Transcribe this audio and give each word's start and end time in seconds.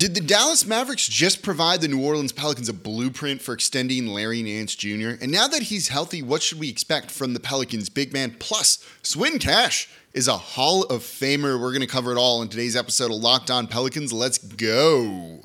Did 0.00 0.14
the 0.14 0.22
Dallas 0.22 0.64
Mavericks 0.64 1.06
just 1.06 1.42
provide 1.42 1.82
the 1.82 1.88
New 1.88 2.02
Orleans 2.02 2.32
Pelicans 2.32 2.70
a 2.70 2.72
blueprint 2.72 3.42
for 3.42 3.52
extending 3.52 4.06
Larry 4.06 4.42
Nance 4.42 4.74
Jr.? 4.74 5.10
And 5.20 5.30
now 5.30 5.46
that 5.46 5.64
he's 5.64 5.88
healthy, 5.88 6.22
what 6.22 6.42
should 6.42 6.58
we 6.58 6.70
expect 6.70 7.10
from 7.10 7.34
the 7.34 7.38
Pelicans 7.38 7.90
big 7.90 8.10
man? 8.10 8.34
Plus, 8.38 8.82
Swin 9.02 9.38
Cash 9.38 9.90
is 10.14 10.26
a 10.26 10.38
Hall 10.38 10.84
of 10.84 11.02
Famer. 11.02 11.60
We're 11.60 11.72
going 11.72 11.82
to 11.82 11.86
cover 11.86 12.12
it 12.12 12.16
all 12.16 12.40
in 12.40 12.48
today's 12.48 12.76
episode 12.76 13.10
of 13.10 13.18
Locked 13.18 13.50
On 13.50 13.66
Pelicans. 13.66 14.10
Let's 14.10 14.38
go. 14.38 15.42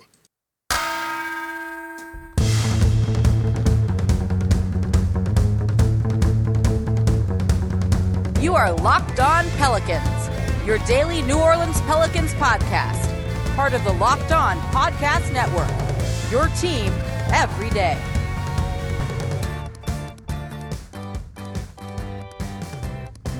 You 8.39 8.55
are 8.55 8.71
Locked 8.71 9.19
On 9.19 9.49
Pelicans, 9.57 10.65
your 10.65 10.77
daily 10.85 11.21
New 11.23 11.39
Orleans 11.39 11.81
Pelicans 11.81 12.33
podcast 12.35 13.14
part 13.55 13.73
of 13.73 13.81
the 13.85 13.93
Locked 13.93 14.33
On 14.33 14.57
Podcast 14.73 15.31
Network. 15.31 15.69
Your 16.29 16.49
team 16.57 16.91
every 17.33 17.69
day. 17.69 17.97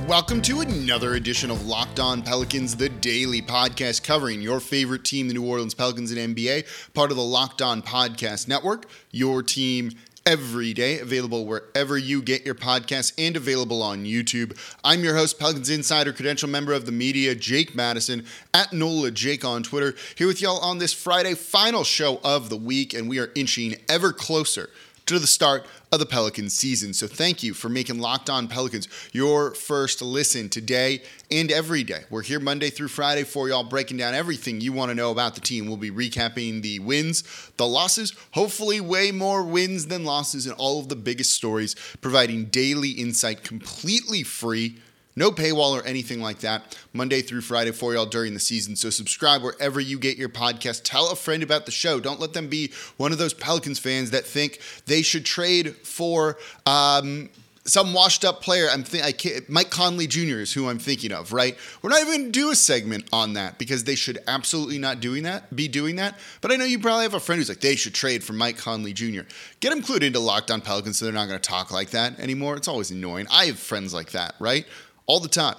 Welcome 0.07 0.41
to 0.43 0.61
another 0.61 1.15
edition 1.15 1.51
of 1.51 1.65
Locked 1.65 1.99
On 1.99 2.21
Pelicans, 2.21 2.77
the 2.77 2.87
daily 2.87 3.41
podcast 3.41 4.03
covering 4.03 4.41
your 4.41 4.61
favorite 4.61 5.03
team, 5.03 5.27
the 5.27 5.33
New 5.33 5.45
Orleans 5.45 5.73
Pelicans 5.73 6.13
and 6.13 6.33
NBA, 6.33 6.93
part 6.93 7.11
of 7.11 7.17
the 7.17 7.23
Locked 7.23 7.61
On 7.61 7.81
Podcast 7.81 8.47
Network, 8.47 8.85
your 9.11 9.43
team 9.43 9.91
every 10.25 10.73
day, 10.73 10.99
available 10.99 11.45
wherever 11.45 11.97
you 11.97 12.19
get 12.19 12.45
your 12.45 12.55
podcasts 12.55 13.13
and 13.17 13.37
available 13.37 13.83
on 13.83 14.05
YouTube. 14.05 14.57
I'm 14.83 15.03
your 15.03 15.15
host, 15.15 15.37
Pelicans 15.37 15.69
Insider, 15.69 16.13
credential 16.13 16.49
member 16.49 16.73
of 16.73 16.87
the 16.87 16.91
media, 16.91 17.35
Jake 17.35 17.75
Madison, 17.75 18.25
at 18.51 18.73
NOLA 18.73 19.11
Jake 19.11 19.45
on 19.45 19.61
Twitter, 19.61 19.93
here 20.15 20.25
with 20.25 20.41
y'all 20.41 20.59
on 20.59 20.79
this 20.79 20.93
Friday, 20.93 21.35
final 21.35 21.83
show 21.83 22.19
of 22.23 22.49
the 22.49 22.57
week, 22.57 22.93
and 22.95 23.07
we 23.07 23.19
are 23.19 23.31
inching 23.35 23.75
ever 23.87 24.11
closer 24.11 24.71
to 25.05 25.19
the 25.19 25.27
start 25.27 25.65
of 25.91 25.99
the 25.99 26.05
Pelicans 26.05 26.53
season. 26.53 26.93
So 26.93 27.07
thank 27.07 27.43
you 27.43 27.53
for 27.53 27.69
making 27.69 27.99
Locked 27.99 28.29
On 28.29 28.47
Pelicans 28.47 28.87
your 29.11 29.53
first 29.53 30.01
listen 30.01 30.49
today 30.49 31.03
and 31.29 31.51
every 31.51 31.83
day. 31.83 32.03
We're 32.09 32.23
here 32.23 32.39
Monday 32.39 32.69
through 32.69 32.87
Friday 32.87 33.23
for 33.23 33.47
y'all, 33.47 33.63
breaking 33.63 33.97
down 33.97 34.15
everything 34.15 34.61
you 34.61 34.73
want 34.73 34.89
to 34.89 34.95
know 34.95 35.11
about 35.11 35.35
the 35.35 35.41
team. 35.41 35.67
We'll 35.67 35.77
be 35.77 35.91
recapping 35.91 36.61
the 36.63 36.79
wins, 36.79 37.23
the 37.57 37.67
losses, 37.67 38.13
hopefully 38.31 38.81
way 38.81 39.11
more 39.11 39.43
wins 39.43 39.87
than 39.87 40.05
losses, 40.05 40.47
and 40.47 40.55
all 40.57 40.79
of 40.79 40.89
the 40.89 40.95
biggest 40.95 41.33
stories, 41.33 41.75
providing 42.01 42.45
daily 42.45 42.91
insight 42.91 43.43
completely 43.43 44.23
free 44.23 44.77
no 45.15 45.31
paywall 45.31 45.79
or 45.79 45.85
anything 45.85 46.21
like 46.21 46.39
that. 46.39 46.77
Monday 46.93 47.21
through 47.21 47.41
Friday 47.41 47.71
for 47.71 47.93
y'all 47.93 48.05
during 48.05 48.33
the 48.33 48.39
season. 48.39 48.75
So 48.75 48.89
subscribe 48.89 49.41
wherever 49.41 49.79
you 49.79 49.97
get 49.99 50.17
your 50.17 50.29
podcast. 50.29 50.81
Tell 50.83 51.11
a 51.11 51.15
friend 51.15 51.43
about 51.43 51.65
the 51.65 51.71
show. 51.71 51.99
Don't 51.99 52.19
let 52.19 52.33
them 52.33 52.47
be 52.47 52.71
one 52.97 53.11
of 53.11 53.17
those 53.17 53.33
Pelicans 53.33 53.79
fans 53.79 54.11
that 54.11 54.25
think 54.25 54.59
they 54.85 55.01
should 55.01 55.25
trade 55.25 55.75
for 55.77 56.37
um, 56.65 57.29
some 57.65 57.93
washed 57.93 58.23
up 58.23 58.41
player. 58.41 58.67
I'm 58.71 58.83
think 58.83 59.03
I 59.03 59.41
Mike 59.47 59.71
Conley 59.71 60.07
Jr. 60.07 60.37
is 60.37 60.53
who 60.53 60.69
I'm 60.69 60.77
thinking 60.77 61.11
of, 61.11 61.33
right? 61.33 61.57
We're 61.81 61.89
not 61.89 62.01
even 62.01 62.13
going 62.13 62.25
to 62.25 62.31
do 62.31 62.51
a 62.51 62.55
segment 62.55 63.09
on 63.11 63.33
that 63.33 63.57
because 63.57 63.83
they 63.83 63.95
should 63.95 64.19
absolutely 64.27 64.77
not 64.77 64.99
doing 64.99 65.23
that, 65.23 65.53
be 65.55 65.67
doing 65.67 65.95
that. 65.95 66.17
But 66.41 66.51
I 66.51 66.55
know 66.55 66.65
you 66.65 66.79
probably 66.79 67.03
have 67.03 67.15
a 67.15 67.19
friend 67.19 67.39
who's 67.39 67.49
like 67.49 67.61
they 67.61 67.75
should 67.75 67.95
trade 67.95 68.23
for 68.23 68.33
Mike 68.33 68.57
Conley 68.57 68.93
Jr. 68.93 69.21
Get 69.59 69.71
them 69.71 69.81
clued 69.81 70.03
into 70.03 70.19
Locked 70.19 70.51
On 70.51 70.61
Pelicans 70.61 70.99
so 70.99 71.05
they're 71.05 71.13
not 71.13 71.27
going 71.27 71.39
to 71.39 71.49
talk 71.49 71.71
like 71.71 71.89
that 71.89 72.19
anymore. 72.19 72.55
It's 72.55 72.67
always 72.67 72.91
annoying. 72.91 73.25
I 73.31 73.45
have 73.45 73.59
friends 73.59 73.93
like 73.93 74.11
that, 74.11 74.35
right? 74.39 74.65
All 75.07 75.19
the 75.19 75.29
time. 75.29 75.55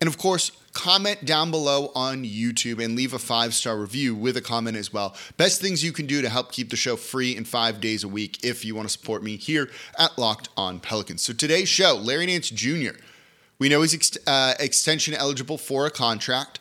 And 0.00 0.08
of 0.08 0.16
course, 0.16 0.52
comment 0.72 1.24
down 1.24 1.50
below 1.50 1.92
on 1.94 2.24
YouTube 2.24 2.82
and 2.82 2.96
leave 2.96 3.12
a 3.12 3.18
five 3.18 3.54
star 3.54 3.76
review 3.76 4.14
with 4.14 4.36
a 4.36 4.40
comment 4.40 4.76
as 4.76 4.92
well. 4.92 5.14
Best 5.36 5.60
things 5.60 5.84
you 5.84 5.92
can 5.92 6.06
do 6.06 6.22
to 6.22 6.28
help 6.28 6.52
keep 6.52 6.70
the 6.70 6.76
show 6.76 6.96
free 6.96 7.36
in 7.36 7.44
five 7.44 7.80
days 7.80 8.04
a 8.04 8.08
week 8.08 8.42
if 8.42 8.64
you 8.64 8.74
want 8.74 8.88
to 8.88 8.92
support 8.92 9.22
me 9.22 9.36
here 9.36 9.70
at 9.98 10.16
Locked 10.16 10.48
On 10.56 10.80
Pelicans. 10.80 11.22
So 11.22 11.32
today's 11.32 11.68
show, 11.68 11.96
Larry 11.96 12.26
Nance 12.26 12.50
Jr. 12.50 12.98
We 13.58 13.68
know 13.68 13.82
he's 13.82 13.94
ex- 13.94 14.18
uh, 14.26 14.54
extension 14.58 15.12
eligible 15.12 15.58
for 15.58 15.84
a 15.84 15.90
contract. 15.90 16.60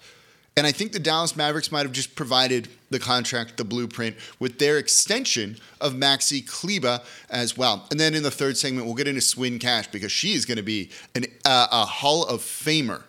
And 0.58 0.68
I 0.68 0.72
think 0.72 0.92
the 0.92 1.00
Dallas 1.00 1.38
Mavericks 1.38 1.72
might 1.72 1.84
have 1.84 1.94
just 1.94 2.16
provided 2.16 2.68
the 2.90 3.00
contract, 3.00 3.58
the 3.58 3.64
blueprint, 3.64 4.18
with 4.40 4.60
their 4.60 4.78
extension 4.78 5.58
of 5.80 5.94
Maxi 5.94 6.46
Kleber 6.46 7.02
as 7.30 7.58
well. 7.58 7.88
And 7.92 8.00
then 8.00 8.14
in 8.14 8.24
the 8.24 8.32
third 8.32 8.58
segment, 8.58 8.86
we'll 8.86 8.96
get 8.96 9.08
into 9.08 9.22
Swin 9.22 9.60
Cash 9.60 9.88
because 9.88 10.12
she 10.12 10.34
is 10.34 10.46
going 10.46 10.58
to 10.58 10.64
be 10.64 10.90
an, 11.16 11.26
uh, 11.46 11.68
a 11.72 11.86
Hall 11.86 12.26
of 12.26 12.42
Famer 12.42 13.04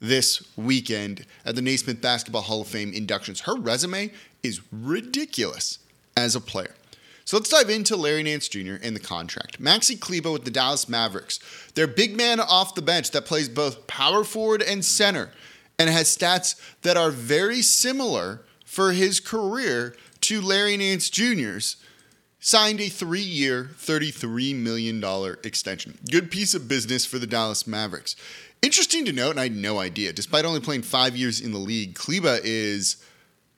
this 0.00 0.46
weekend 0.56 1.24
at 1.46 1.54
the 1.54 1.62
Naismith 1.62 2.02
Basketball 2.02 2.42
Hall 2.42 2.60
of 2.60 2.66
Fame 2.66 2.92
inductions. 2.92 3.40
Her 3.40 3.56
resume 3.56 4.10
is 4.42 4.60
ridiculous 4.72 5.78
as 6.16 6.34
a 6.34 6.40
player. 6.40 6.74
So 7.24 7.36
let's 7.36 7.50
dive 7.50 7.70
into 7.70 7.96
Larry 7.96 8.24
Nance 8.24 8.48
Jr. 8.48 8.74
and 8.82 8.96
the 8.96 9.00
contract. 9.00 9.62
Maxi 9.62 9.98
Kleber 9.98 10.32
with 10.32 10.44
the 10.44 10.50
Dallas 10.50 10.88
Mavericks. 10.88 11.38
Their 11.74 11.86
big 11.86 12.16
man 12.16 12.40
off 12.40 12.74
the 12.74 12.82
bench 12.82 13.12
that 13.12 13.24
plays 13.24 13.48
both 13.48 13.86
power 13.86 14.24
forward 14.24 14.60
and 14.60 14.84
center 14.84 15.30
and 15.82 15.90
has 15.90 16.16
stats 16.16 16.54
that 16.82 16.96
are 16.96 17.10
very 17.10 17.60
similar 17.60 18.40
for 18.64 18.92
his 18.92 19.20
career 19.20 19.94
to 20.22 20.40
Larry 20.40 20.76
Nance 20.76 21.10
Jr.'s, 21.10 21.76
signed 22.38 22.80
a 22.80 22.88
three 22.88 23.20
year, 23.20 23.70
$33 23.74 24.54
million 24.54 25.02
extension. 25.44 25.98
Good 26.10 26.30
piece 26.30 26.54
of 26.54 26.68
business 26.68 27.04
for 27.04 27.18
the 27.18 27.26
Dallas 27.26 27.66
Mavericks. 27.66 28.16
Interesting 28.62 29.04
to 29.06 29.12
note, 29.12 29.32
and 29.32 29.40
I 29.40 29.44
had 29.44 29.56
no 29.56 29.80
idea, 29.80 30.12
despite 30.12 30.44
only 30.44 30.60
playing 30.60 30.82
five 30.82 31.16
years 31.16 31.40
in 31.40 31.50
the 31.50 31.58
league, 31.58 31.96
Kleber 31.96 32.38
is 32.44 32.96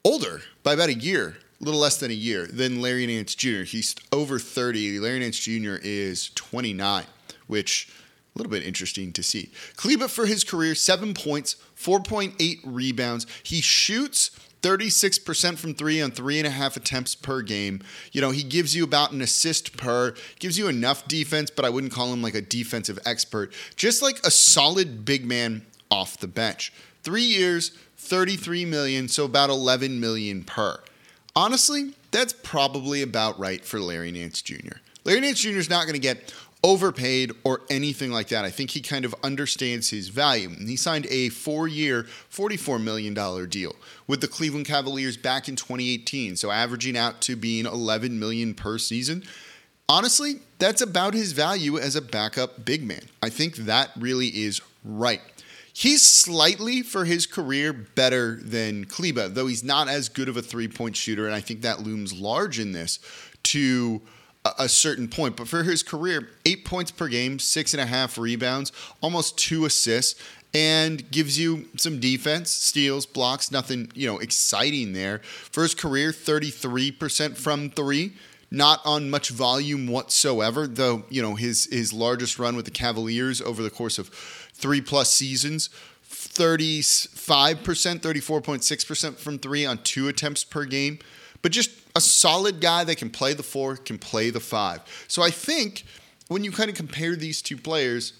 older 0.02 0.40
by 0.62 0.72
about 0.72 0.88
a 0.88 0.94
year, 0.94 1.36
a 1.60 1.64
little 1.64 1.80
less 1.80 1.98
than 1.98 2.10
a 2.10 2.14
year, 2.14 2.46
than 2.46 2.80
Larry 2.80 3.06
Nance 3.06 3.34
Jr. 3.34 3.64
He's 3.64 3.94
over 4.12 4.38
30. 4.38 5.00
Larry 5.00 5.20
Nance 5.20 5.38
Jr. 5.38 5.76
is 5.82 6.30
29, 6.30 7.04
which 7.46 7.90
a 8.34 8.38
little 8.38 8.50
bit 8.50 8.64
interesting 8.64 9.12
to 9.12 9.22
see. 9.22 9.50
Kleber 9.76 10.08
for 10.08 10.26
his 10.26 10.42
career, 10.42 10.74
seven 10.74 11.14
points, 11.14 11.56
4.8 11.78 12.60
rebounds. 12.64 13.26
He 13.42 13.60
shoots 13.60 14.30
36% 14.62 15.58
from 15.58 15.74
three 15.74 16.00
on 16.00 16.10
three 16.10 16.38
and 16.38 16.46
a 16.46 16.50
half 16.50 16.76
attempts 16.76 17.14
per 17.14 17.42
game. 17.42 17.82
You 18.12 18.22
know, 18.22 18.30
he 18.30 18.42
gives 18.42 18.74
you 18.74 18.82
about 18.82 19.12
an 19.12 19.20
assist 19.20 19.76
per, 19.76 20.14
gives 20.38 20.58
you 20.58 20.68
enough 20.68 21.06
defense, 21.06 21.50
but 21.50 21.66
I 21.66 21.70
wouldn't 21.70 21.92
call 21.92 22.12
him 22.12 22.22
like 22.22 22.34
a 22.34 22.40
defensive 22.40 22.98
expert. 23.04 23.52
Just 23.76 24.02
like 24.02 24.18
a 24.24 24.30
solid 24.30 25.04
big 25.04 25.26
man 25.26 25.66
off 25.90 26.18
the 26.18 26.26
bench. 26.26 26.72
Three 27.02 27.22
years, 27.22 27.76
33 27.98 28.64
million, 28.64 29.08
so 29.08 29.26
about 29.26 29.50
11 29.50 30.00
million 30.00 30.42
per. 30.44 30.82
Honestly, 31.36 31.92
that's 32.10 32.32
probably 32.32 33.02
about 33.02 33.38
right 33.38 33.64
for 33.64 33.78
Larry 33.80 34.12
Nance 34.12 34.40
Jr. 34.40 34.78
Larry 35.04 35.20
Nance 35.20 35.40
Jr. 35.40 35.58
is 35.58 35.68
not 35.68 35.82
going 35.82 35.94
to 35.94 36.00
get 36.00 36.32
overpaid 36.64 37.30
or 37.44 37.60
anything 37.68 38.10
like 38.10 38.28
that. 38.28 38.42
I 38.44 38.50
think 38.50 38.70
he 38.70 38.80
kind 38.80 39.04
of 39.04 39.14
understands 39.22 39.90
his 39.90 40.08
value. 40.08 40.48
And 40.48 40.66
he 40.66 40.76
signed 40.76 41.06
a 41.10 41.28
four 41.28 41.68
year, 41.68 42.04
$44 42.32 42.82
million 42.82 43.12
deal 43.50 43.76
with 44.08 44.22
the 44.22 44.26
Cleveland 44.26 44.64
Cavaliers 44.64 45.18
back 45.18 45.46
in 45.46 45.56
2018. 45.56 46.36
So 46.36 46.50
averaging 46.50 46.96
out 46.96 47.20
to 47.22 47.36
being 47.36 47.66
11 47.66 48.18
million 48.18 48.54
per 48.54 48.78
season. 48.78 49.24
Honestly, 49.90 50.36
that's 50.58 50.80
about 50.80 51.12
his 51.12 51.32
value 51.32 51.78
as 51.78 51.94
a 51.94 52.00
backup 52.00 52.64
big 52.64 52.82
man. 52.82 53.02
I 53.22 53.28
think 53.28 53.56
that 53.56 53.90
really 53.98 54.28
is 54.28 54.62
right. 54.82 55.20
He's 55.74 56.00
slightly 56.00 56.80
for 56.80 57.04
his 57.04 57.26
career 57.26 57.74
better 57.74 58.36
than 58.40 58.86
Kleber, 58.86 59.28
though 59.28 59.48
he's 59.48 59.64
not 59.64 59.88
as 59.88 60.08
good 60.08 60.30
of 60.30 60.38
a 60.38 60.42
three 60.42 60.68
point 60.68 60.96
shooter. 60.96 61.26
And 61.26 61.34
I 61.34 61.40
think 61.40 61.60
that 61.60 61.80
looms 61.80 62.18
large 62.18 62.58
in 62.58 62.72
this 62.72 63.00
to 63.42 64.00
a 64.58 64.68
certain 64.68 65.08
point. 65.08 65.36
But 65.36 65.48
for 65.48 65.62
his 65.62 65.82
career, 65.82 66.28
eight 66.44 66.64
points 66.64 66.90
per 66.90 67.08
game, 67.08 67.38
six 67.38 67.72
and 67.72 67.80
a 67.80 67.86
half 67.86 68.18
rebounds, 68.18 68.72
almost 69.00 69.38
two 69.38 69.64
assists, 69.64 70.20
and 70.52 71.10
gives 71.10 71.38
you 71.38 71.68
some 71.76 71.98
defense, 71.98 72.50
steals, 72.50 73.06
blocks, 73.06 73.50
nothing, 73.50 73.90
you 73.94 74.06
know, 74.06 74.18
exciting 74.18 74.92
there. 74.92 75.18
For 75.18 75.62
his 75.62 75.74
career, 75.74 76.12
33% 76.12 77.36
from 77.36 77.70
three. 77.70 78.12
Not 78.50 78.80
on 78.84 79.10
much 79.10 79.30
volume 79.30 79.88
whatsoever, 79.88 80.68
though, 80.68 81.02
you 81.08 81.20
know, 81.20 81.34
his 81.34 81.64
his 81.72 81.92
largest 81.92 82.38
run 82.38 82.54
with 82.54 82.66
the 82.66 82.70
Cavaliers 82.70 83.40
over 83.40 83.64
the 83.64 83.70
course 83.70 83.98
of 83.98 84.08
three 84.52 84.80
plus 84.80 85.12
seasons, 85.12 85.70
35%, 86.08 87.08
34.6% 87.98 89.16
from 89.16 89.38
three 89.40 89.66
on 89.66 89.78
two 89.78 90.06
attempts 90.06 90.44
per 90.44 90.66
game. 90.66 91.00
But 91.42 91.50
just 91.50 91.70
a 91.94 92.00
solid 92.00 92.60
guy 92.60 92.84
that 92.84 92.96
can 92.96 93.10
play 93.10 93.34
the 93.34 93.42
four, 93.42 93.76
can 93.76 93.98
play 93.98 94.30
the 94.30 94.40
five. 94.40 94.80
So 95.08 95.22
I 95.22 95.30
think 95.30 95.84
when 96.28 96.44
you 96.44 96.50
kind 96.50 96.70
of 96.70 96.76
compare 96.76 97.14
these 97.16 97.40
two 97.40 97.56
players, 97.56 98.14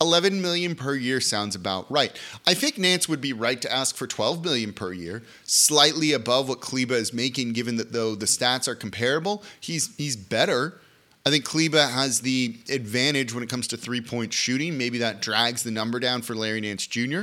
11 0.00 0.42
million 0.42 0.74
per 0.74 0.94
year 0.94 1.20
sounds 1.20 1.54
about 1.54 1.90
right. 1.90 2.18
I 2.46 2.54
think 2.54 2.76
Nance 2.76 3.08
would 3.08 3.20
be 3.20 3.32
right 3.32 3.62
to 3.62 3.72
ask 3.72 3.94
for 3.94 4.06
12 4.06 4.44
million 4.44 4.72
per 4.72 4.92
year, 4.92 5.22
slightly 5.44 6.12
above 6.12 6.48
what 6.48 6.60
Kleber 6.60 6.94
is 6.94 7.12
making 7.12 7.52
given 7.52 7.76
that 7.76 7.92
though 7.92 8.16
the 8.16 8.26
stats 8.26 8.66
are 8.66 8.74
comparable, 8.74 9.44
he's 9.60 9.94
he's 9.96 10.16
better. 10.16 10.80
I 11.24 11.30
think 11.30 11.44
Kleber 11.44 11.86
has 11.86 12.22
the 12.22 12.58
advantage 12.68 13.32
when 13.32 13.44
it 13.44 13.48
comes 13.48 13.68
to 13.68 13.76
three-point 13.76 14.32
shooting. 14.32 14.76
Maybe 14.76 14.98
that 14.98 15.22
drags 15.22 15.62
the 15.62 15.70
number 15.70 16.00
down 16.00 16.22
for 16.22 16.34
Larry 16.34 16.60
Nance 16.60 16.84
Jr. 16.84 17.22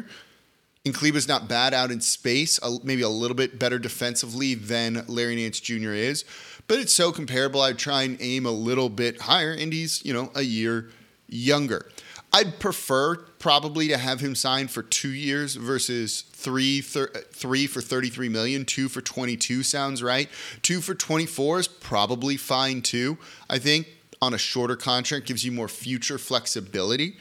And 0.89 0.97
Kleber's 0.97 1.27
not 1.27 1.47
bad 1.47 1.75
out 1.75 1.91
in 1.91 2.01
space, 2.01 2.59
maybe 2.83 3.03
a 3.03 3.09
little 3.09 3.35
bit 3.35 3.59
better 3.59 3.77
defensively 3.77 4.55
than 4.55 5.05
Larry 5.07 5.35
Nance 5.35 5.59
Jr. 5.59 5.91
is, 5.91 6.25
but 6.65 6.79
it's 6.79 6.91
so 6.91 7.11
comparable. 7.11 7.61
I'd 7.61 7.77
try 7.77 8.01
and 8.01 8.17
aim 8.19 8.47
a 8.47 8.51
little 8.51 8.89
bit 8.89 9.21
higher, 9.21 9.51
and 9.51 9.71
he's, 9.71 10.03
you 10.03 10.13
know, 10.13 10.31
a 10.33 10.41
year 10.41 10.89
younger. 11.27 11.91
I'd 12.33 12.57
prefer 12.57 13.17
probably 13.17 13.87
to 13.89 13.99
have 13.99 14.19
him 14.19 14.33
signed 14.33 14.71
for 14.71 14.81
two 14.81 15.11
years 15.11 15.53
versus 15.57 16.21
three, 16.21 16.81
thir- 16.81 17.11
uh, 17.13 17.19
three 17.33 17.67
for 17.67 17.81
33 17.81 18.27
million, 18.27 18.65
two 18.65 18.89
for 18.89 19.01
22 19.01 19.61
sounds 19.61 20.01
right. 20.01 20.27
Two 20.63 20.81
for 20.81 20.95
24 20.95 21.59
is 21.59 21.67
probably 21.67 22.35
fine 22.35 22.81
too. 22.81 23.19
I 23.47 23.59
think 23.59 23.89
on 24.23 24.33
a 24.33 24.39
shorter 24.39 24.75
contract 24.75 25.27
gives 25.27 25.45
you 25.45 25.51
more 25.51 25.67
future 25.67 26.17
flexibility. 26.17 27.15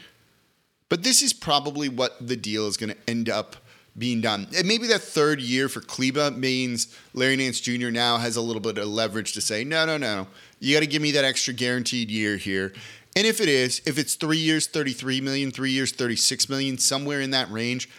But 0.89 1.03
this 1.03 1.21
is 1.21 1.33
probably 1.33 1.87
what 1.87 2.25
the 2.25 2.35
deal 2.35 2.67
is 2.67 2.77
going 2.77 2.91
to 2.91 2.97
end 3.07 3.29
up 3.29 3.55
being 3.97 4.21
done. 4.21 4.47
And 4.55 4.67
maybe 4.67 4.87
that 4.87 5.01
third 5.01 5.41
year 5.41 5.69
for 5.69 5.81
Kleber 5.81 6.31
means 6.31 6.95
Larry 7.13 7.35
Nance 7.35 7.59
Jr. 7.59 7.89
now 7.89 8.17
has 8.17 8.35
a 8.35 8.41
little 8.41 8.61
bit 8.61 8.77
of 8.77 8.87
leverage 8.87 9.33
to 9.33 9.41
say, 9.41 9.63
no, 9.63 9.85
no, 9.85 9.97
no, 9.97 10.27
you 10.59 10.75
got 10.75 10.81
to 10.81 10.87
give 10.87 11.01
me 11.01 11.11
that 11.11 11.25
extra 11.25 11.53
guaranteed 11.53 12.09
year 12.09 12.37
here. 12.37 12.73
And 13.15 13.27
if 13.27 13.41
it 13.41 13.49
is, 13.49 13.81
if 13.85 13.97
it's 13.97 14.15
three 14.15 14.37
years, 14.37 14.67
33 14.67 15.21
million, 15.21 15.51
three 15.51 15.71
years, 15.71 15.91
36 15.91 16.47
million, 16.47 16.77
somewhere 16.77 17.21
in 17.21 17.31
that 17.31 17.51
range, 17.51 17.89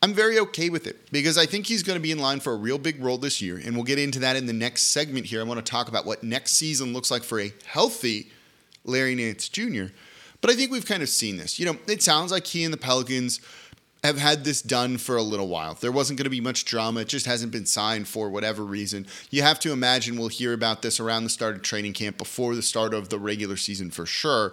I'm 0.00 0.14
very 0.14 0.38
okay 0.38 0.70
with 0.70 0.86
it 0.86 1.10
because 1.10 1.36
I 1.36 1.46
think 1.46 1.66
he's 1.66 1.82
going 1.82 1.96
to 1.96 2.02
be 2.02 2.12
in 2.12 2.18
line 2.18 2.38
for 2.38 2.52
a 2.52 2.56
real 2.56 2.78
big 2.78 3.02
role 3.02 3.18
this 3.18 3.42
year. 3.42 3.60
And 3.62 3.74
we'll 3.74 3.84
get 3.84 3.98
into 3.98 4.20
that 4.20 4.36
in 4.36 4.46
the 4.46 4.52
next 4.52 4.84
segment 4.84 5.26
here. 5.26 5.40
I 5.40 5.44
want 5.44 5.64
to 5.64 5.68
talk 5.68 5.88
about 5.88 6.06
what 6.06 6.22
next 6.22 6.52
season 6.52 6.92
looks 6.92 7.10
like 7.10 7.24
for 7.24 7.40
a 7.40 7.52
healthy 7.66 8.30
Larry 8.84 9.16
Nance 9.16 9.48
Jr. 9.48 9.86
But 10.40 10.50
I 10.50 10.54
think 10.54 10.70
we've 10.70 10.86
kind 10.86 11.02
of 11.02 11.08
seen 11.08 11.36
this. 11.36 11.58
You 11.58 11.66
know, 11.66 11.76
it 11.86 12.02
sounds 12.02 12.30
like 12.30 12.46
he 12.46 12.64
and 12.64 12.72
the 12.72 12.78
Pelicans 12.78 13.40
have 14.04 14.18
had 14.18 14.44
this 14.44 14.62
done 14.62 14.96
for 14.96 15.16
a 15.16 15.22
little 15.22 15.48
while. 15.48 15.74
There 15.74 15.90
wasn't 15.90 16.18
going 16.18 16.24
to 16.24 16.30
be 16.30 16.40
much 16.40 16.64
drama. 16.64 17.00
It 17.00 17.08
just 17.08 17.26
hasn't 17.26 17.50
been 17.50 17.66
signed 17.66 18.06
for 18.06 18.30
whatever 18.30 18.64
reason. 18.64 19.06
You 19.30 19.42
have 19.42 19.58
to 19.60 19.72
imagine 19.72 20.16
we'll 20.16 20.28
hear 20.28 20.52
about 20.52 20.82
this 20.82 21.00
around 21.00 21.24
the 21.24 21.30
start 21.30 21.56
of 21.56 21.62
training 21.62 21.94
camp 21.94 22.16
before 22.16 22.54
the 22.54 22.62
start 22.62 22.94
of 22.94 23.08
the 23.08 23.18
regular 23.18 23.56
season 23.56 23.90
for 23.90 24.06
sure. 24.06 24.52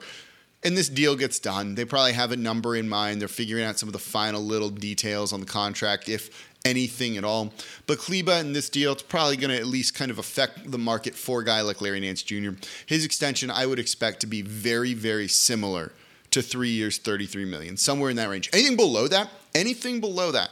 And 0.65 0.75
this 0.75 0.89
deal 0.89 1.15
gets 1.15 1.37
done. 1.37 1.75
They 1.75 1.85
probably 1.85 2.13
have 2.13 2.31
a 2.31 2.35
number 2.35 2.75
in 2.75 2.89
mind. 2.89 3.21
They're 3.21 3.27
figuring 3.27 3.63
out 3.63 3.77
some 3.77 3.87
of 3.87 3.93
the 3.93 3.99
final 3.99 4.41
little 4.41 4.71
details 4.71 5.31
on 5.31 5.39
the 5.39 5.45
contract, 5.45 6.09
if 6.09 6.51
anything 6.65 7.17
at 7.17 7.23
all. 7.23 7.53
But 7.85 7.99
Kleber 7.99 8.33
in 8.39 8.53
this 8.53 8.67
deal, 8.67 8.93
it's 8.93 9.03
probably 9.03 9.37
going 9.37 9.51
to 9.51 9.57
at 9.57 9.67
least 9.67 9.93
kind 9.93 10.09
of 10.09 10.17
affect 10.17 10.71
the 10.71 10.79
market 10.79 11.13
for 11.13 11.41
a 11.41 11.45
guy 11.45 11.61
like 11.61 11.81
Larry 11.81 11.99
Nance 11.99 12.23
Jr. 12.23 12.49
His 12.87 13.05
extension, 13.05 13.51
I 13.51 13.67
would 13.67 13.77
expect 13.77 14.21
to 14.21 14.27
be 14.27 14.41
very, 14.41 14.95
very 14.95 15.27
similar 15.27 15.91
to 16.31 16.41
three 16.41 16.71
years, 16.71 16.97
33 16.97 17.45
million, 17.45 17.77
somewhere 17.77 18.09
in 18.09 18.15
that 18.15 18.27
range. 18.27 18.49
Anything 18.51 18.75
below 18.75 19.07
that, 19.07 19.29
anything 19.53 19.99
below 20.01 20.31
that, 20.31 20.49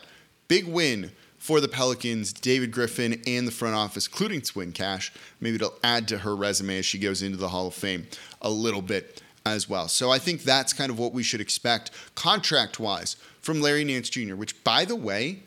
big 0.48 0.68
win 0.68 1.12
for 1.40 1.60
the 1.60 1.68
Pelicans, 1.68 2.32
David 2.32 2.72
Griffin, 2.72 3.20
and 3.26 3.48
the 3.48 3.52
front 3.52 3.76
office, 3.76 4.06
including 4.06 4.44
Swin 4.44 4.72
Cash. 4.74 5.12
Maybe 5.42 5.56
it'll 5.56 5.74
add 5.84 6.08
to 6.10 6.20
her 6.20 6.36
resume 6.36 6.78
as 6.78 6.86
she 6.86 7.00
goes 7.00 7.24
into 7.24 7.38
the 7.38 7.50
Hall 7.50 7.68
of 7.68 7.74
Fame 7.74 8.08
a 8.42 8.50
little 8.50 8.84
bit 8.84 9.24
as 9.46 9.68
well. 9.68 9.88
So 9.88 10.10
I 10.10 10.20
think 10.20 10.44
that's 10.44 10.74
kind 10.74 10.90
of 10.90 11.00
what 11.00 11.14
we 11.14 11.24
should 11.24 11.42
expect 11.42 11.92
contract 12.16 12.80
wise 12.80 13.16
from 13.42 13.62
Larry 13.62 13.84
Nance 13.84 14.10
Jr., 14.10 14.36
which, 14.36 14.64
by 14.64 14.86
the 14.86 14.96
way, 14.96 15.40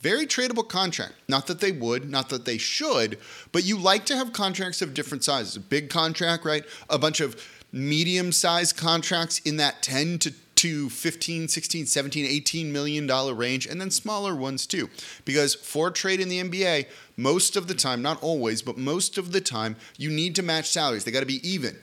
very 0.00 0.26
tradable 0.26 0.66
contract. 0.66 1.14
Not 1.28 1.46
that 1.46 1.60
they 1.60 1.72
would, 1.72 2.08
not 2.10 2.28
that 2.30 2.44
they 2.44 2.58
should, 2.58 3.18
but 3.52 3.64
you 3.64 3.78
like 3.78 4.04
to 4.06 4.16
have 4.16 4.32
contracts 4.32 4.82
of 4.82 4.94
different 4.94 5.24
sizes. 5.24 5.56
A 5.56 5.60
big 5.60 5.90
contract, 5.90 6.44
right? 6.44 6.64
A 6.88 6.98
bunch 6.98 7.20
of 7.20 7.40
medium 7.72 8.32
sized 8.32 8.76
contracts 8.76 9.38
in 9.40 9.56
that 9.58 9.82
10 9.82 10.18
to 10.20 10.34
to 10.60 10.90
15, 10.90 11.48
16, 11.48 11.86
17, 11.86 12.26
18 12.26 12.70
million 12.70 13.06
dollar 13.06 13.32
range 13.32 13.66
and 13.66 13.80
then 13.80 13.90
smaller 13.90 14.36
ones 14.36 14.66
too. 14.66 14.90
Because 15.24 15.54
for 15.54 15.90
trade 15.90 16.20
in 16.20 16.28
the 16.28 16.42
NBA, 16.42 16.84
most 17.16 17.56
of 17.56 17.66
the 17.66 17.72
time, 17.72 18.02
not 18.02 18.22
always, 18.22 18.60
but 18.60 18.76
most 18.76 19.16
of 19.16 19.32
the 19.32 19.40
time, 19.40 19.76
you 19.96 20.10
need 20.10 20.34
to 20.34 20.42
match 20.42 20.68
salaries. 20.68 21.04
They 21.04 21.12
got 21.12 21.20
to 21.20 21.26
be 21.26 21.48
even. 21.48 21.78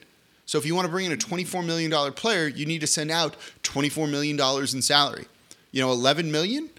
So 0.47 0.57
if 0.57 0.65
you 0.65 0.73
want 0.73 0.85
to 0.85 0.91
bring 0.91 1.05
in 1.05 1.11
a 1.11 1.17
$24 1.17 1.63
million 1.65 1.91
player, 2.13 2.47
you 2.47 2.65
need 2.65 2.79
to 2.79 2.87
send 2.87 3.11
out 3.11 3.35
$24 3.63 4.09
million 4.09 4.39
in 4.39 4.81
salary. 4.81 5.25
You 5.71 5.81
know, 5.81 5.91
11 5.91 6.31
million, 6.31 6.69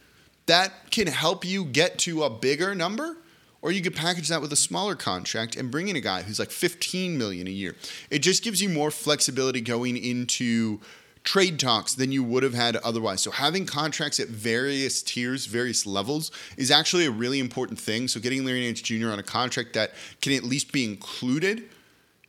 that 0.47 0.91
can 0.91 1.07
help 1.07 1.45
you 1.45 1.67
get 1.67 1.99
to 1.99 2.25
a 2.25 2.31
bigger 2.31 2.75
number 2.75 3.19
or 3.61 3.71
you 3.71 3.83
could 3.83 3.95
package 3.95 4.29
that 4.29 4.41
with 4.41 4.53
a 4.53 4.57
smaller 4.57 4.95
contract 4.95 5.55
and 5.55 5.71
bring 5.71 5.89
in 5.89 5.97
a 5.97 6.01
guy 6.01 6.23
who's 6.23 6.39
like 6.39 6.51
15 6.51 7.19
million 7.19 7.47
a 7.47 7.51
year. 7.51 7.77
It 8.09 8.21
just 8.21 8.43
gives 8.43 8.63
you 8.63 8.71
more 8.71 8.91
flexibility 8.91 9.61
going 9.61 9.99
into 9.99 10.81
trade 11.23 11.61
talks 11.61 11.93
than 11.93 12.11
you 12.11 12.25
would 12.25 12.45
have 12.45 12.55
had 12.55 12.77
otherwise. 12.77 13.21
So 13.21 13.31
having 13.31 13.67
contracts 13.67 14.19
at 14.19 14.29
various 14.29 15.03
tiers, 15.03 15.45
various 15.45 15.85
levels 15.85 16.31
is 16.57 16.71
actually 16.71 17.05
a 17.05 17.11
really 17.11 17.39
important 17.39 17.79
thing. 17.79 18.09
So 18.09 18.19
getting 18.19 18.47
Larry 18.47 18.63
Nance 18.63 18.81
Jr. 18.81 19.11
on 19.11 19.19
a 19.19 19.25
contract 19.25 19.75
that 19.75 19.93
can 20.23 20.33
at 20.33 20.45
least 20.45 20.73
be 20.73 20.85
included 20.85 21.69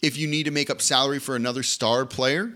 if 0.01 0.18
you 0.18 0.28
need 0.28 0.44
to 0.44 0.51
make 0.51 0.69
up 0.69 0.81
salary 0.81 1.19
for 1.19 1.36
another 1.36 1.63
star 1.63 2.06
player, 2.06 2.54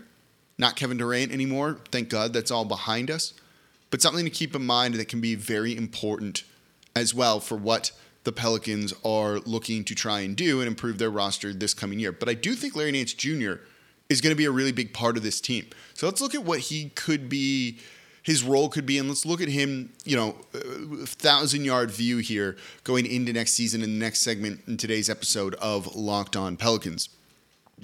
not 0.58 0.76
Kevin 0.76 0.96
Durant 0.96 1.32
anymore. 1.32 1.78
Thank 1.90 2.08
God 2.08 2.32
that's 2.32 2.50
all 2.50 2.64
behind 2.64 3.10
us. 3.10 3.34
But 3.90 4.02
something 4.02 4.24
to 4.24 4.30
keep 4.30 4.54
in 4.54 4.64
mind 4.64 4.94
that 4.94 5.08
can 5.08 5.20
be 5.20 5.34
very 5.34 5.76
important 5.76 6.44
as 6.96 7.14
well 7.14 7.40
for 7.40 7.56
what 7.56 7.92
the 8.24 8.32
Pelicans 8.32 8.94
are 9.04 9.38
looking 9.40 9.84
to 9.84 9.94
try 9.94 10.20
and 10.20 10.34
do 10.34 10.60
and 10.60 10.68
improve 10.68 10.98
their 10.98 11.10
roster 11.10 11.52
this 11.52 11.74
coming 11.74 11.98
year. 11.98 12.12
But 12.12 12.28
I 12.28 12.34
do 12.34 12.54
think 12.54 12.74
Larry 12.74 12.92
Nance 12.92 13.12
Jr. 13.12 13.54
is 14.08 14.20
going 14.20 14.32
to 14.32 14.36
be 14.36 14.46
a 14.46 14.50
really 14.50 14.72
big 14.72 14.94
part 14.94 15.16
of 15.16 15.22
this 15.22 15.40
team. 15.40 15.66
So 15.92 16.06
let's 16.06 16.20
look 16.20 16.34
at 16.34 16.44
what 16.44 16.60
he 16.60 16.90
could 16.90 17.28
be, 17.28 17.78
his 18.22 18.42
role 18.42 18.68
could 18.70 18.86
be, 18.86 18.98
and 18.98 19.08
let's 19.08 19.26
look 19.26 19.42
at 19.42 19.48
him, 19.48 19.92
you 20.04 20.16
know, 20.16 20.32
thousand 21.04 21.64
yard 21.64 21.90
view 21.90 22.18
here 22.18 22.56
going 22.82 23.04
into 23.04 23.32
next 23.32 23.52
season 23.52 23.82
in 23.82 23.92
the 23.92 24.04
next 24.04 24.22
segment 24.22 24.62
in 24.66 24.78
today's 24.78 25.10
episode 25.10 25.54
of 25.56 25.94
Locked 25.94 26.36
On 26.36 26.56
Pelicans. 26.56 27.10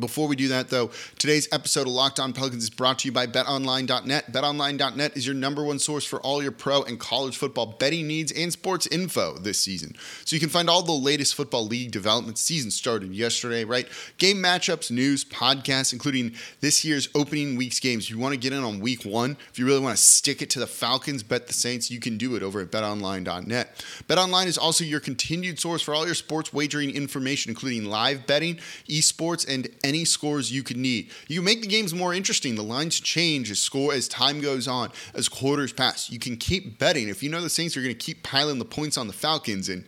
Before 0.01 0.27
we 0.27 0.35
do 0.35 0.49
that, 0.49 0.71
though, 0.71 0.91
today's 1.19 1.47
episode 1.53 1.83
of 1.83 1.93
Locked 1.93 2.19
On 2.19 2.33
Pelicans 2.33 2.63
is 2.63 2.71
brought 2.71 3.01
to 3.01 3.09
you 3.09 3.13
by 3.13 3.27
BetOnline.net. 3.27 4.33
BetOnline.net 4.33 5.17
is 5.17 5.27
your 5.27 5.35
number 5.35 5.63
one 5.63 5.79
source 5.79 6.07
for 6.07 6.21
all 6.23 6.43
your 6.43 6.53
pro 6.53 6.83
and 6.83 6.99
college 6.99 7.37
football 7.37 7.77
betting 7.79 8.07
needs 8.07 8.33
and 8.33 8.51
sports 8.51 8.87
info 8.87 9.37
this 9.37 9.59
season. 9.59 9.95
So 10.25 10.35
you 10.35 10.41
can 10.41 10.49
find 10.49 10.71
all 10.71 10.83
the 10.83 10.93
latest 10.93 11.35
football 11.35 11.67
league 11.67 11.91
developments. 11.91 12.41
Season 12.41 12.71
started 12.71 13.13
yesterday, 13.15 13.65
right? 13.65 13.87
Game 14.17 14.39
matchups, 14.39 14.91
news, 14.91 15.23
podcasts, 15.25 15.93
including 15.93 16.35
this 16.61 16.83
year's 16.83 17.11
opening 17.15 17.57
week's 17.57 17.79
games. 17.79 18.05
If 18.05 18.11
you 18.11 18.19
want 18.19 18.33
to 18.33 18.41
get 18.41 18.55
in 18.55 18.65
on 18.65 18.81
week 18.81 19.05
one, 19.05 19.37
if 19.53 19.59
you 19.59 19.67
really 19.67 19.81
want 19.81 19.97
to 19.97 20.03
stick 20.03 20.41
it 20.41 20.49
to 20.51 20.59
the 20.59 20.67
Falcons, 20.67 21.23
bet 21.23 21.47
the 21.47 21.53
Saints, 21.53 21.91
you 21.91 22.01
can 22.01 22.17
do 22.17 22.37
it 22.37 22.43
over 22.43 22.61
at 22.61 22.71
BetOnline.net. 22.71 23.85
BetOnline 24.09 24.47
is 24.47 24.57
also 24.57 24.83
your 24.83 25.01
continued 25.01 25.59
source 25.59 25.83
for 25.83 25.95
all 25.95 26.07
your 26.07 26.15
sports 26.15 26.55
wagering 26.55 26.91
information, 26.91 27.51
including 27.51 27.85
live 27.85 28.27
betting, 28.27 28.59
esports, 28.89 29.47
and 29.47 29.69
any 29.91 30.05
scores 30.05 30.53
you 30.53 30.63
could 30.63 30.77
need. 30.77 31.11
You 31.27 31.41
can 31.41 31.45
make 31.45 31.63
the 31.63 31.67
games 31.67 31.93
more 31.93 32.15
interesting. 32.15 32.55
The 32.55 32.63
lines 32.63 33.01
change 33.01 33.51
as 33.51 33.59
score 33.59 33.93
as 33.93 34.07
time 34.07 34.41
goes 34.41 34.69
on, 34.69 34.93
as 35.15 35.29
quarters 35.29 35.73
pass. 35.73 36.09
You 36.11 36.21
can 36.21 36.37
keep 36.37 36.79
betting. 36.79 37.09
If 37.09 37.25
you 37.25 37.29
know 37.29 37.43
the 37.43 37.51
Saints 37.51 37.77
are 37.77 37.83
going 37.83 37.95
to 37.95 38.05
keep 38.07 38.23
piling 38.23 38.61
the 38.61 38.65
points 38.65 38.97
on 38.97 39.09
the 39.09 39.13
Falcons 39.13 39.69
and 39.69 39.85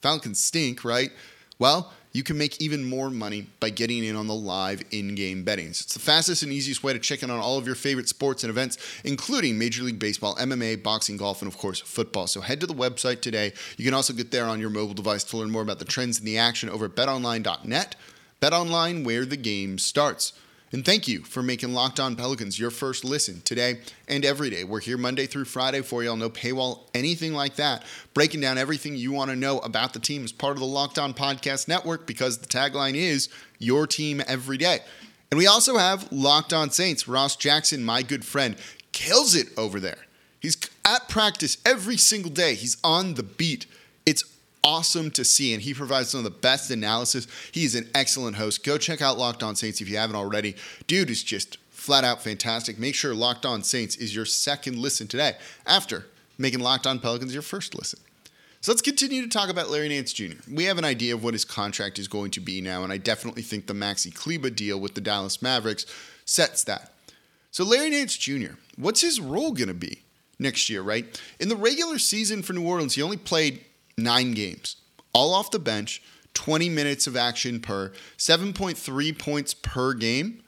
Falcons 0.00 0.42
stink, 0.42 0.86
right? 0.86 1.10
Well, 1.58 1.92
you 2.12 2.22
can 2.22 2.38
make 2.38 2.60
even 2.60 2.88
more 2.88 3.10
money 3.10 3.46
by 3.60 3.68
getting 3.70 4.04
in 4.04 4.16
on 4.16 4.26
the 4.26 4.34
live 4.34 4.82
in-game 4.90 5.44
bettings. 5.44 5.82
It's 5.82 5.94
the 5.94 6.00
fastest 6.00 6.42
and 6.42 6.50
easiest 6.50 6.82
way 6.82 6.94
to 6.94 6.98
check 6.98 7.22
in 7.22 7.30
on 7.30 7.38
all 7.38 7.58
of 7.58 7.66
your 7.66 7.74
favorite 7.74 8.08
sports 8.08 8.42
and 8.42 8.50
events, 8.50 8.78
including 9.04 9.58
Major 9.58 9.82
League 9.82 9.98
Baseball, 9.98 10.34
MMA, 10.36 10.82
boxing, 10.82 11.18
golf, 11.18 11.42
and 11.42 11.50
of 11.50 11.58
course 11.58 11.80
football. 11.80 12.26
So 12.26 12.40
head 12.40 12.60
to 12.60 12.66
the 12.66 12.74
website 12.74 13.20
today. 13.20 13.52
You 13.76 13.84
can 13.84 13.94
also 13.94 14.14
get 14.14 14.30
there 14.30 14.46
on 14.46 14.60
your 14.60 14.70
mobile 14.70 14.94
device 14.94 15.24
to 15.24 15.36
learn 15.36 15.50
more 15.50 15.62
about 15.62 15.78
the 15.78 15.84
trends 15.84 16.18
in 16.18 16.24
the 16.24 16.38
action 16.38 16.70
over 16.70 16.86
at 16.86 16.94
betonline.net. 16.94 17.96
Bet 18.42 18.52
online 18.52 19.04
where 19.04 19.24
the 19.24 19.36
game 19.36 19.78
starts. 19.78 20.32
And 20.72 20.84
thank 20.84 21.06
you 21.06 21.20
for 21.20 21.44
making 21.44 21.74
Locked 21.74 22.00
On 22.00 22.16
Pelicans 22.16 22.58
your 22.58 22.72
first 22.72 23.04
listen 23.04 23.40
today 23.42 23.78
and 24.08 24.24
every 24.24 24.50
day. 24.50 24.64
We're 24.64 24.80
here 24.80 24.98
Monday 24.98 25.26
through 25.26 25.44
Friday 25.44 25.80
for 25.80 26.02
y'all. 26.02 26.16
No 26.16 26.28
paywall, 26.28 26.80
anything 26.92 27.34
like 27.34 27.54
that. 27.54 27.84
Breaking 28.14 28.40
down 28.40 28.58
everything 28.58 28.96
you 28.96 29.12
want 29.12 29.30
to 29.30 29.36
know 29.36 29.60
about 29.60 29.92
the 29.92 30.00
team 30.00 30.24
as 30.24 30.32
part 30.32 30.54
of 30.54 30.58
the 30.58 30.66
Locked 30.66 30.98
On 30.98 31.14
Podcast 31.14 31.68
Network 31.68 32.04
because 32.04 32.38
the 32.38 32.48
tagline 32.48 32.96
is 32.96 33.28
your 33.60 33.86
team 33.86 34.20
every 34.26 34.56
day. 34.56 34.80
And 35.30 35.38
we 35.38 35.46
also 35.46 35.76
have 35.76 36.10
Locked 36.10 36.52
On 36.52 36.68
Saints. 36.68 37.06
Ross 37.06 37.36
Jackson, 37.36 37.84
my 37.84 38.02
good 38.02 38.24
friend, 38.24 38.56
kills 38.90 39.36
it 39.36 39.56
over 39.56 39.78
there. 39.78 39.98
He's 40.40 40.56
at 40.84 41.08
practice 41.08 41.58
every 41.64 41.96
single 41.96 42.32
day. 42.32 42.56
He's 42.56 42.76
on 42.82 43.14
the 43.14 43.22
beat. 43.22 43.66
Awesome 44.64 45.10
to 45.12 45.24
see, 45.24 45.52
and 45.52 45.62
he 45.62 45.74
provides 45.74 46.10
some 46.10 46.18
of 46.18 46.24
the 46.24 46.30
best 46.30 46.70
analysis. 46.70 47.26
He's 47.50 47.74
an 47.74 47.90
excellent 47.94 48.36
host. 48.36 48.64
Go 48.64 48.78
check 48.78 49.02
out 49.02 49.18
Locked 49.18 49.42
On 49.42 49.56
Saints 49.56 49.80
if 49.80 49.88
you 49.88 49.96
haven't 49.96 50.14
already. 50.16 50.54
Dude 50.86 51.10
is 51.10 51.22
just 51.22 51.58
flat 51.70 52.04
out 52.04 52.22
fantastic. 52.22 52.78
Make 52.78 52.94
sure 52.94 53.12
Locked 53.12 53.44
On 53.44 53.64
Saints 53.64 53.96
is 53.96 54.14
your 54.14 54.24
second 54.24 54.78
listen 54.78 55.08
today 55.08 55.34
after 55.66 56.06
making 56.38 56.60
Locked 56.60 56.86
On 56.86 57.00
Pelicans 57.00 57.32
your 57.32 57.42
first 57.42 57.74
listen. 57.76 57.98
So 58.60 58.70
let's 58.70 58.82
continue 58.82 59.22
to 59.22 59.28
talk 59.28 59.50
about 59.50 59.68
Larry 59.68 59.88
Nance 59.88 60.12
Jr. 60.12 60.36
We 60.48 60.64
have 60.64 60.78
an 60.78 60.84
idea 60.84 61.14
of 61.14 61.24
what 61.24 61.34
his 61.34 61.44
contract 61.44 61.98
is 61.98 62.06
going 62.06 62.30
to 62.30 62.40
be 62.40 62.60
now, 62.60 62.84
and 62.84 62.92
I 62.92 62.98
definitely 62.98 63.42
think 63.42 63.66
the 63.66 63.74
Maxi 63.74 64.14
Kleber 64.14 64.50
deal 64.50 64.78
with 64.78 64.94
the 64.94 65.00
Dallas 65.00 65.42
Mavericks 65.42 65.86
sets 66.24 66.62
that. 66.64 66.92
So 67.50 67.64
Larry 67.64 67.90
Nance 67.90 68.16
Jr., 68.16 68.52
what's 68.76 69.00
his 69.00 69.20
role 69.20 69.52
going 69.52 69.66
to 69.68 69.74
be? 69.74 70.02
next 70.42 70.68
year, 70.68 70.82
right? 70.82 71.20
In 71.40 71.48
the 71.48 71.56
regular 71.56 71.98
season 71.98 72.42
for 72.42 72.52
New 72.52 72.66
Orleans, 72.66 72.94
he 72.94 73.02
only 73.02 73.16
played 73.16 73.64
nine 73.96 74.32
games, 74.32 74.76
all 75.12 75.34
off 75.34 75.50
the 75.50 75.58
bench, 75.58 76.02
20 76.34 76.68
minutes 76.68 77.06
of 77.06 77.16
action 77.16 77.60
per, 77.60 77.92
7.3 78.16 79.18
points 79.18 79.54
per 79.54 79.94
game. 79.94 80.42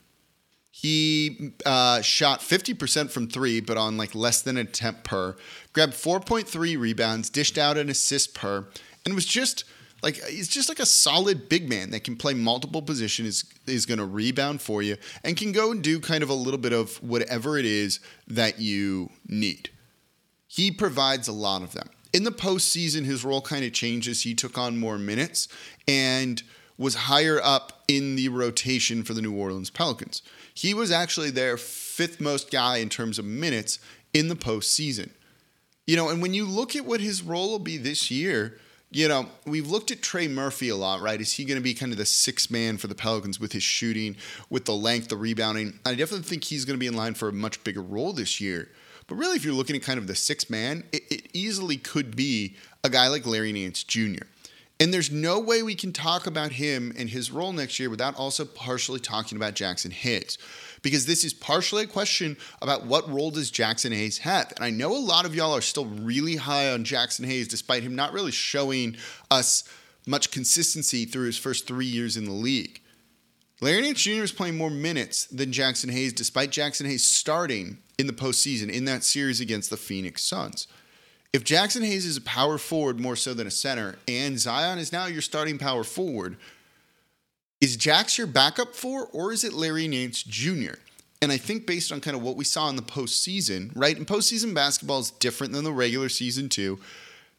He 0.70 1.52
uh, 1.64 2.02
shot 2.02 2.40
50% 2.40 3.10
from 3.10 3.28
three, 3.28 3.60
but 3.60 3.76
on 3.76 3.96
like 3.96 4.14
less 4.14 4.42
than 4.42 4.56
an 4.56 4.66
attempt 4.66 5.04
per. 5.04 5.36
Grabbed 5.72 5.94
4.3 5.94 6.78
rebounds, 6.78 7.30
dished 7.30 7.56
out 7.56 7.76
an 7.76 7.88
assist 7.88 8.34
per, 8.34 8.66
and 9.04 9.14
was 9.14 9.24
just 9.24 9.64
like 10.02 10.22
he's 10.24 10.48
just 10.48 10.68
like 10.68 10.80
a 10.80 10.86
solid 10.86 11.48
big 11.48 11.68
man 11.68 11.90
that 11.90 12.04
can 12.04 12.16
play 12.16 12.34
multiple 12.34 12.82
positions, 12.82 13.28
is, 13.28 13.44
is 13.66 13.86
going 13.86 13.98
to 13.98 14.04
rebound 14.04 14.60
for 14.60 14.82
you, 14.82 14.96
and 15.24 15.36
can 15.36 15.52
go 15.52 15.70
and 15.70 15.82
do 15.82 15.98
kind 15.98 16.22
of 16.22 16.28
a 16.28 16.34
little 16.34 16.58
bit 16.58 16.72
of 16.72 17.02
whatever 17.02 17.56
it 17.56 17.64
is 17.64 18.00
that 18.28 18.58
you 18.58 19.10
need. 19.26 19.70
He 20.46 20.70
provides 20.70 21.26
a 21.26 21.32
lot 21.32 21.62
of 21.62 21.72
them. 21.72 21.88
In 22.14 22.22
the 22.22 22.30
postseason, 22.30 23.04
his 23.04 23.24
role 23.24 23.40
kind 23.40 23.64
of 23.64 23.72
changes. 23.72 24.22
He 24.22 24.34
took 24.34 24.56
on 24.56 24.78
more 24.78 24.98
minutes 24.98 25.48
and 25.88 26.40
was 26.78 26.94
higher 26.94 27.40
up 27.42 27.82
in 27.88 28.14
the 28.14 28.28
rotation 28.28 29.02
for 29.02 29.14
the 29.14 29.20
New 29.20 29.34
Orleans 29.34 29.68
Pelicans. 29.68 30.22
He 30.54 30.74
was 30.74 30.92
actually 30.92 31.30
their 31.30 31.56
fifth 31.56 32.20
most 32.20 32.52
guy 32.52 32.76
in 32.76 32.88
terms 32.88 33.18
of 33.18 33.24
minutes 33.24 33.80
in 34.12 34.28
the 34.28 34.36
postseason. 34.36 35.10
You 35.88 35.96
know, 35.96 36.08
and 36.08 36.22
when 36.22 36.34
you 36.34 36.46
look 36.46 36.76
at 36.76 36.86
what 36.86 37.00
his 37.00 37.20
role 37.20 37.50
will 37.50 37.58
be 37.58 37.78
this 37.78 38.12
year, 38.12 38.58
you 38.92 39.08
know, 39.08 39.26
we've 39.44 39.68
looked 39.68 39.90
at 39.90 40.00
Trey 40.00 40.28
Murphy 40.28 40.68
a 40.68 40.76
lot, 40.76 41.00
right? 41.00 41.20
Is 41.20 41.32
he 41.32 41.44
going 41.44 41.58
to 41.58 41.64
be 41.64 41.74
kind 41.74 41.90
of 41.90 41.98
the 41.98 42.06
six 42.06 42.48
man 42.48 42.78
for 42.78 42.86
the 42.86 42.94
Pelicans 42.94 43.40
with 43.40 43.50
his 43.50 43.64
shooting, 43.64 44.14
with 44.48 44.66
the 44.66 44.74
length, 44.74 45.08
the 45.08 45.16
rebounding? 45.16 45.80
I 45.84 45.96
definitely 45.96 46.28
think 46.28 46.44
he's 46.44 46.64
going 46.64 46.76
to 46.76 46.80
be 46.80 46.86
in 46.86 46.94
line 46.94 47.14
for 47.14 47.28
a 47.28 47.32
much 47.32 47.64
bigger 47.64 47.82
role 47.82 48.12
this 48.12 48.40
year. 48.40 48.68
But 49.06 49.16
really, 49.16 49.36
if 49.36 49.44
you're 49.44 49.54
looking 49.54 49.76
at 49.76 49.82
kind 49.82 49.98
of 49.98 50.06
the 50.06 50.14
six 50.14 50.48
man, 50.48 50.84
it, 50.92 51.02
it 51.10 51.28
easily 51.32 51.76
could 51.76 52.16
be 52.16 52.56
a 52.82 52.90
guy 52.90 53.08
like 53.08 53.26
Larry 53.26 53.52
Nance 53.52 53.84
Jr. 53.84 54.24
And 54.80 54.92
there's 54.92 55.10
no 55.10 55.38
way 55.38 55.62
we 55.62 55.74
can 55.74 55.92
talk 55.92 56.26
about 56.26 56.52
him 56.52 56.92
and 56.98 57.08
his 57.08 57.30
role 57.30 57.52
next 57.52 57.78
year 57.78 57.90
without 57.90 58.16
also 58.16 58.44
partially 58.44 58.98
talking 58.98 59.36
about 59.36 59.54
Jaxson 59.54 59.92
Hayes 59.92 60.36
because 60.82 61.06
this 61.06 61.24
is 61.24 61.32
partially 61.32 61.84
a 61.84 61.86
question 61.86 62.36
about 62.60 62.84
what 62.84 63.08
role 63.10 63.30
does 63.30 63.50
Jaxson 63.50 63.92
Hayes 63.92 64.18
have. 64.18 64.52
And 64.56 64.64
I 64.64 64.70
know 64.70 64.94
a 64.94 64.98
lot 64.98 65.24
of 65.24 65.34
y'all 65.34 65.56
are 65.56 65.62
still 65.62 65.86
really 65.86 66.36
high 66.36 66.70
on 66.70 66.84
Jaxson 66.84 67.24
Hayes, 67.24 67.48
despite 67.48 67.82
him 67.82 67.94
not 67.96 68.12
really 68.12 68.32
showing 68.32 68.96
us 69.30 69.64
much 70.06 70.30
consistency 70.30 71.06
through 71.06 71.26
his 71.26 71.38
first 71.38 71.66
three 71.66 71.86
years 71.86 72.16
in 72.16 72.24
the 72.24 72.32
league. 72.32 72.80
Larry 73.64 73.80
Nance 73.80 74.02
Jr. 74.02 74.22
is 74.22 74.30
playing 74.30 74.58
more 74.58 74.68
minutes 74.68 75.24
than 75.24 75.50
Jaxson 75.50 75.90
Hayes, 75.90 76.12
despite 76.12 76.50
Jaxson 76.50 76.84
Hayes 76.84 77.02
starting 77.02 77.78
in 77.96 78.06
the 78.06 78.12
postseason 78.12 78.70
in 78.70 78.84
that 78.84 79.04
series 79.04 79.40
against 79.40 79.70
the 79.70 79.78
Phoenix 79.78 80.22
Suns. 80.22 80.68
If 81.32 81.44
Jaxson 81.44 81.82
Hayes 81.82 82.04
is 82.04 82.18
a 82.18 82.20
power 82.20 82.58
forward 82.58 83.00
more 83.00 83.16
so 83.16 83.32
than 83.32 83.46
a 83.46 83.50
center, 83.50 83.96
and 84.06 84.38
Zion 84.38 84.78
is 84.78 84.92
now 84.92 85.06
your 85.06 85.22
starting 85.22 85.56
power 85.56 85.82
forward, 85.82 86.36
is 87.58 87.76
Jax 87.76 88.18
your 88.18 88.26
backup 88.26 88.74
for, 88.74 89.06
or 89.06 89.32
is 89.32 89.44
it 89.44 89.54
Larry 89.54 89.88
Nance 89.88 90.22
Jr.? 90.22 90.74
And 91.22 91.32
I 91.32 91.38
think 91.38 91.66
based 91.66 91.90
on 91.90 92.02
kind 92.02 92.14
of 92.14 92.22
what 92.22 92.36
we 92.36 92.44
saw 92.44 92.68
in 92.68 92.76
the 92.76 92.82
postseason, 92.82 93.72
right? 93.74 93.96
And 93.96 94.06
postseason 94.06 94.52
basketball 94.52 94.98
is 94.98 95.10
different 95.10 95.54
than 95.54 95.64
the 95.64 95.72
regular 95.72 96.10
season 96.10 96.50
too, 96.50 96.80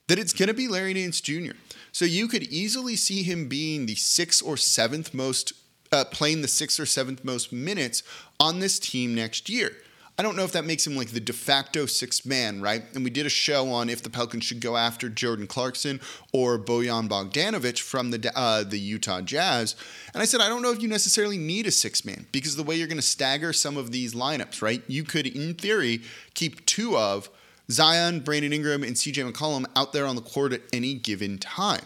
that 0.07 0.17
it's 0.17 0.33
going 0.33 0.47
to 0.47 0.55
be 0.55 0.67
Larry 0.67 0.95
Nance 0.95 1.21
Jr. 1.21 1.51
So 1.91 2.03
you 2.03 2.27
could 2.27 2.41
easily 2.41 2.95
see 2.95 3.21
him 3.21 3.47
being 3.47 3.85
the 3.85 3.93
sixth 3.93 4.41
or 4.43 4.57
seventh 4.57 5.13
most, 5.13 5.53
uh, 5.95 6.05
playing 6.05 6.41
the 6.41 6.47
sixth 6.47 6.79
or 6.79 6.85
seventh 6.85 7.23
most 7.23 7.53
minutes 7.53 8.03
on 8.39 8.59
this 8.59 8.79
team 8.79 9.15
next 9.15 9.49
year. 9.49 9.71
I 10.17 10.23
don't 10.23 10.37
know 10.37 10.45
if 10.45 10.53
that 10.53 10.63
makes 10.63 10.87
him 10.87 10.95
like 10.95 11.09
the 11.09 11.19
de 11.19 11.33
facto 11.33 11.85
sixth 11.85 12.25
man, 12.25 12.61
right? 12.61 12.83
And 12.93 13.03
we 13.03 13.09
did 13.09 13.25
a 13.25 13.29
show 13.29 13.69
on 13.71 13.89
if 13.89 14.01
the 14.01 14.09
Pelicans 14.09 14.45
should 14.45 14.61
go 14.61 14.77
after 14.77 15.09
Jordan 15.09 15.45
Clarkson 15.45 15.99
or 16.31 16.57
Bojan 16.57 17.09
Bogdanovic 17.09 17.79
from 17.79 18.11
the 18.11 18.31
uh, 18.33 18.63
the 18.63 18.79
Utah 18.79 19.21
Jazz. 19.21 19.75
And 20.13 20.21
I 20.21 20.25
said 20.25 20.39
I 20.39 20.47
don't 20.47 20.61
know 20.61 20.71
if 20.71 20.81
you 20.81 20.87
necessarily 20.87 21.37
need 21.37 21.67
a 21.67 21.71
sixth 21.71 22.05
man 22.05 22.27
because 22.31 22.55
the 22.55 22.63
way 22.63 22.75
you're 22.75 22.87
going 22.87 22.97
to 22.97 23.01
stagger 23.01 23.51
some 23.51 23.75
of 23.75 23.91
these 23.91 24.13
lineups, 24.13 24.61
right? 24.61 24.81
You 24.87 25.03
could, 25.03 25.27
in 25.27 25.53
theory, 25.53 26.01
keep 26.33 26.65
two 26.65 26.97
of 26.97 27.29
Zion, 27.69 28.21
Brandon 28.21 28.53
Ingram, 28.53 28.83
and 28.83 28.95
CJ 28.95 29.29
McCollum 29.29 29.65
out 29.75 29.91
there 29.91 30.05
on 30.05 30.15
the 30.15 30.21
court 30.21 30.53
at 30.53 30.61
any 30.71 30.93
given 30.93 31.37
time. 31.39 31.83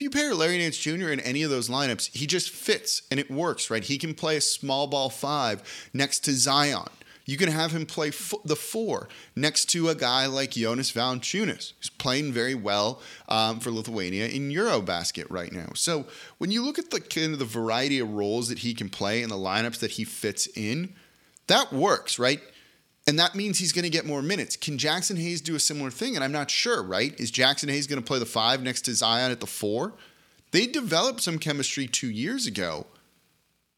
If 0.00 0.04
you 0.04 0.10
pair 0.18 0.34
Larry 0.34 0.56
Nance 0.56 0.78
Jr. 0.78 1.10
in 1.10 1.20
any 1.20 1.42
of 1.42 1.50
those 1.50 1.68
lineups, 1.68 2.16
he 2.16 2.26
just 2.26 2.48
fits 2.48 3.02
and 3.10 3.20
it 3.20 3.30
works, 3.30 3.68
right? 3.68 3.84
He 3.84 3.98
can 3.98 4.14
play 4.14 4.38
a 4.38 4.40
small 4.40 4.86
ball 4.86 5.10
five 5.10 5.62
next 5.92 6.20
to 6.20 6.32
Zion. 6.32 6.88
You 7.26 7.36
can 7.36 7.50
have 7.50 7.72
him 7.72 7.84
play 7.84 8.08
the 8.46 8.56
four 8.56 9.10
next 9.36 9.66
to 9.72 9.90
a 9.90 9.94
guy 9.94 10.24
like 10.24 10.52
Jonas 10.52 10.90
Valanciunas, 10.90 11.74
who's 11.76 11.90
playing 11.98 12.32
very 12.32 12.54
well 12.54 13.02
um, 13.28 13.60
for 13.60 13.70
Lithuania 13.70 14.28
in 14.28 14.48
Eurobasket 14.48 15.26
right 15.28 15.52
now. 15.52 15.68
So 15.74 16.06
when 16.38 16.50
you 16.50 16.64
look 16.64 16.78
at 16.78 16.90
the 16.90 17.02
kind 17.02 17.34
of 17.34 17.38
the 17.38 17.44
variety 17.44 17.98
of 17.98 18.10
roles 18.10 18.48
that 18.48 18.60
he 18.60 18.72
can 18.72 18.88
play 18.88 19.20
and 19.22 19.30
the 19.30 19.36
lineups 19.36 19.80
that 19.80 19.90
he 19.90 20.04
fits 20.04 20.48
in, 20.56 20.94
that 21.46 21.74
works, 21.74 22.18
right? 22.18 22.40
And 23.06 23.18
that 23.18 23.34
means 23.34 23.58
he's 23.58 23.72
going 23.72 23.84
to 23.84 23.90
get 23.90 24.06
more 24.06 24.22
minutes. 24.22 24.56
Can 24.56 24.76
Jaxson 24.76 25.18
Hayes 25.18 25.40
do 25.40 25.54
a 25.54 25.60
similar 25.60 25.90
thing? 25.90 26.14
And 26.14 26.22
I'm 26.22 26.32
not 26.32 26.50
sure, 26.50 26.82
right? 26.82 27.18
Is 27.18 27.32
Jaxson 27.32 27.68
Hayes 27.70 27.86
going 27.86 28.00
to 28.00 28.06
play 28.06 28.18
the 28.18 28.26
five 28.26 28.62
next 28.62 28.82
to 28.82 28.94
Zion 28.94 29.32
at 29.32 29.40
the 29.40 29.46
four? 29.46 29.94
They 30.52 30.66
developed 30.66 31.20
some 31.20 31.38
chemistry 31.38 31.86
two 31.86 32.10
years 32.10 32.46
ago, 32.46 32.86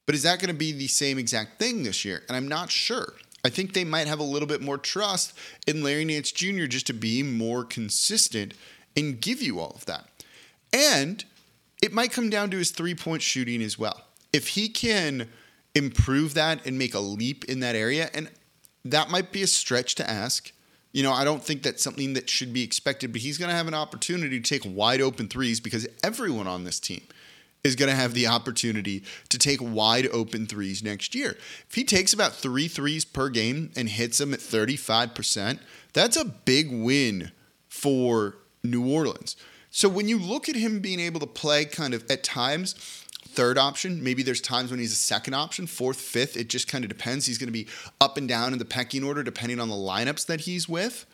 but 0.07 0.14
is 0.14 0.23
that 0.23 0.41
going 0.41 0.49
to 0.49 0.55
be 0.55 0.73
the 0.73 0.87
same 0.87 1.19
exact 1.19 1.59
thing 1.59 1.83
this 1.83 2.05
year? 2.05 2.23
And 2.29 2.37
I'm 2.37 2.49
not 2.49 2.71
sure. 2.71 3.14
I 3.45 3.49
think 3.49 3.73
they 3.73 3.85
might 3.85 4.07
have 4.07 4.21
a 4.21 4.25
little 4.25 4.49
bit 4.49 4.61
more 4.61 4.79
trust 4.79 5.35
in 5.67 5.83
Larry 5.83 6.05
Nance 6.05 6.33
Jr. 6.33 6.67
just 6.67 6.87
to 6.87 6.93
be 6.93 7.23
more 7.23 7.64
consistent 7.64 8.55
and 8.97 9.21
give 9.21 9.43
you 9.43 9.59
all 9.59 9.73
of 9.75 9.85
that. 9.87 10.09
And 10.73 11.25
it 11.83 11.93
might 11.93 12.12
come 12.12 12.31
down 12.31 12.50
to 12.50 12.59
his 12.59 12.71
three 12.71 12.95
point 12.95 13.23
shooting 13.23 13.62
as 13.62 13.79
well. 13.79 14.02
If 14.33 14.49
he 14.49 14.69
can 14.69 15.29
improve 15.75 16.35
that 16.35 16.64
and 16.67 16.79
make 16.79 16.95
a 16.95 17.00
leap 17.00 17.45
in 17.47 17.61
that 17.61 17.75
area, 17.75 18.11
and 18.14 18.31
that 18.85 19.11
might 19.11 19.33
be 19.33 19.43
a 19.43 19.47
stretch 19.47 19.95
to 19.97 20.09
ask. 20.09 20.53
You 20.93 21.03
know, 21.03 21.12
I 21.12 21.25
don't 21.25 21.43
think 21.43 21.62
that's 21.62 21.83
something 21.83 22.15
that 22.15 22.29
should 22.29 22.53
be 22.53 22.62
expected, 22.62 23.12
but 23.12 23.23
he's 23.23 23.39
going 23.39 23.49
to 23.49 23.57
have 23.57 23.69
an 23.69 23.75
opportunity 23.75 24.41
to 24.41 24.59
take 24.59 24.71
wide 24.75 25.01
open 25.01 25.29
threes 25.29 25.61
because 25.61 25.87
everyone 26.03 26.47
on 26.47 26.65
this 26.65 26.79
team 26.79 27.03
is 27.65 27.77
going 27.77 27.89
to 27.89 27.97
have 27.97 28.12
the 28.12 28.27
opportunity 28.27 29.03
to 29.29 29.39
take 29.39 29.61
wide 29.62 30.09
open 30.09 30.47
threes 30.47 30.83
next 30.83 31.15
year. 31.15 31.37
If 31.69 31.75
he 31.75 31.85
takes 31.85 32.12
about 32.12 32.33
three 32.35 32.69
threes 32.69 33.05
per 33.05 33.29
game 33.29 33.71
and 33.77 33.89
hits 33.89 34.19
them 34.19 34.35
at 34.35 34.41
35%, 34.41 35.61
that's 35.93 36.17
a 36.17 36.25
big 36.25 36.71
win 36.73 37.31
for 37.69 38.37
New 38.62 38.93
Orleans. 38.93 39.37
So 39.71 39.89
when 39.89 40.09
you 40.09 40.19
look 40.19 40.49
at 40.49 40.57
him 40.57 40.81
being 40.81 41.01
able 41.01 41.21
to 41.21 41.27
play 41.27 41.65
kind 41.65 41.95
of 41.95 42.05
at 42.11 42.23
times, 42.23 42.75
third 43.33 43.59
option, 43.59 44.03
maybe 44.03 44.23
there's 44.23 44.41
times 44.41 44.71
when 44.71 44.81
he's 44.81 44.93
a 44.93 44.97
second 44.97 45.35
option, 45.35 45.67
fourth, 45.67 46.01
fifth, 46.01 46.37
it 46.37 46.49
just 46.49 46.69
kind 46.69 46.85
of 46.85 46.89
depends. 46.89 47.27
He's 47.27 47.39
going 47.39 47.49
to 47.49 47.53
be 47.53 47.67
up 48.01 48.17
and 48.17 48.29
down 48.29 48.53
in 48.53 48.59
the 48.59 48.65
pecking 48.65 49.05
order 49.05 49.23
depending 49.23 49.61
on 49.61 49.69
the 49.69 49.75
lineups 49.75 50.27
that 50.27 50.43
he's 50.43 50.69
with. 50.69 51.07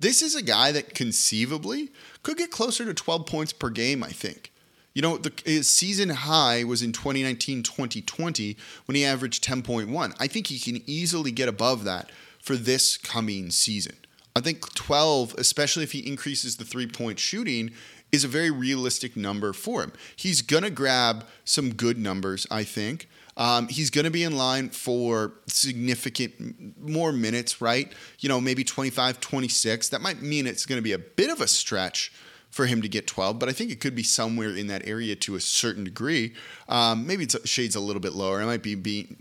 This 0.00 0.22
is 0.22 0.34
a 0.34 0.42
guy 0.42 0.72
that 0.72 0.94
conceivably 0.94 1.90
could 2.22 2.36
get 2.36 2.50
closer 2.50 2.84
to 2.84 2.94
12 2.94 3.26
points 3.26 3.52
per 3.52 3.70
game, 3.70 4.02
I 4.02 4.08
think. 4.08 4.52
You 4.94 5.02
know, 5.02 5.16
the 5.16 5.32
his 5.44 5.68
season 5.68 6.10
high 6.10 6.64
was 6.64 6.82
in 6.82 6.92
2019 6.92 7.62
2020 7.62 8.56
when 8.86 8.94
he 8.96 9.04
averaged 9.04 9.44
10.1. 9.44 10.14
I 10.18 10.26
think 10.26 10.48
he 10.48 10.58
can 10.58 10.82
easily 10.86 11.30
get 11.30 11.48
above 11.48 11.84
that 11.84 12.10
for 12.40 12.56
this 12.56 12.96
coming 12.96 13.50
season. 13.50 13.96
I 14.34 14.40
think 14.40 14.74
12, 14.74 15.34
especially 15.38 15.84
if 15.84 15.92
he 15.92 16.06
increases 16.06 16.56
the 16.56 16.64
three 16.64 16.86
point 16.86 17.18
shooting, 17.18 17.70
is 18.12 18.24
a 18.24 18.28
very 18.28 18.50
realistic 18.50 19.16
number 19.16 19.54
for 19.54 19.82
him. 19.82 19.92
He's 20.14 20.42
going 20.42 20.62
to 20.62 20.70
grab 20.70 21.24
some 21.44 21.72
good 21.72 21.98
numbers, 21.98 22.46
I 22.50 22.62
think. 22.62 23.08
Um, 23.38 23.68
he's 23.68 23.88
going 23.88 24.04
to 24.04 24.10
be 24.10 24.22
in 24.22 24.36
line 24.36 24.68
for 24.68 25.32
significant 25.46 26.78
more 26.78 27.10
minutes, 27.10 27.62
right? 27.62 27.90
You 28.20 28.28
know, 28.28 28.38
maybe 28.38 28.62
25, 28.62 29.20
26. 29.20 29.88
That 29.88 30.02
might 30.02 30.20
mean 30.20 30.46
it's 30.46 30.66
going 30.66 30.76
to 30.78 30.82
be 30.82 30.92
a 30.92 30.98
bit 30.98 31.30
of 31.30 31.40
a 31.40 31.48
stretch 31.48 32.12
for 32.50 32.66
him 32.66 32.82
to 32.82 32.88
get 32.88 33.06
12, 33.06 33.38
but 33.38 33.48
I 33.48 33.52
think 33.52 33.70
it 33.70 33.80
could 33.80 33.94
be 33.94 34.02
somewhere 34.02 34.54
in 34.54 34.66
that 34.66 34.86
area 34.86 35.16
to 35.16 35.36
a 35.36 35.40
certain 35.40 35.84
degree. 35.84 36.34
Um, 36.68 37.06
maybe 37.06 37.24
it's 37.24 37.48
shades 37.48 37.76
a 37.76 37.80
little 37.80 38.00
bit 38.00 38.12
lower. 38.12 38.42
I 38.42 38.44
might 38.44 38.62
be, 38.62 38.74
be 38.74 39.16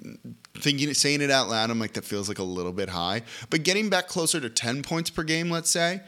thinking, 0.55 0.93
saying 0.93 1.21
it 1.21 1.31
out 1.31 1.47
loud. 1.47 1.69
I'm 1.69 1.79
like, 1.79 1.93
that 1.93 2.03
feels 2.03 2.27
like 2.27 2.39
a 2.39 2.43
little 2.43 2.73
bit 2.73 2.89
high. 2.89 3.21
But 3.49 3.63
getting 3.63 3.89
back 3.89 4.09
closer 4.09 4.41
to 4.41 4.49
10 4.49 4.83
points 4.83 5.09
per 5.09 5.23
game, 5.23 5.49
let's 5.49 5.69
say, 5.69 6.01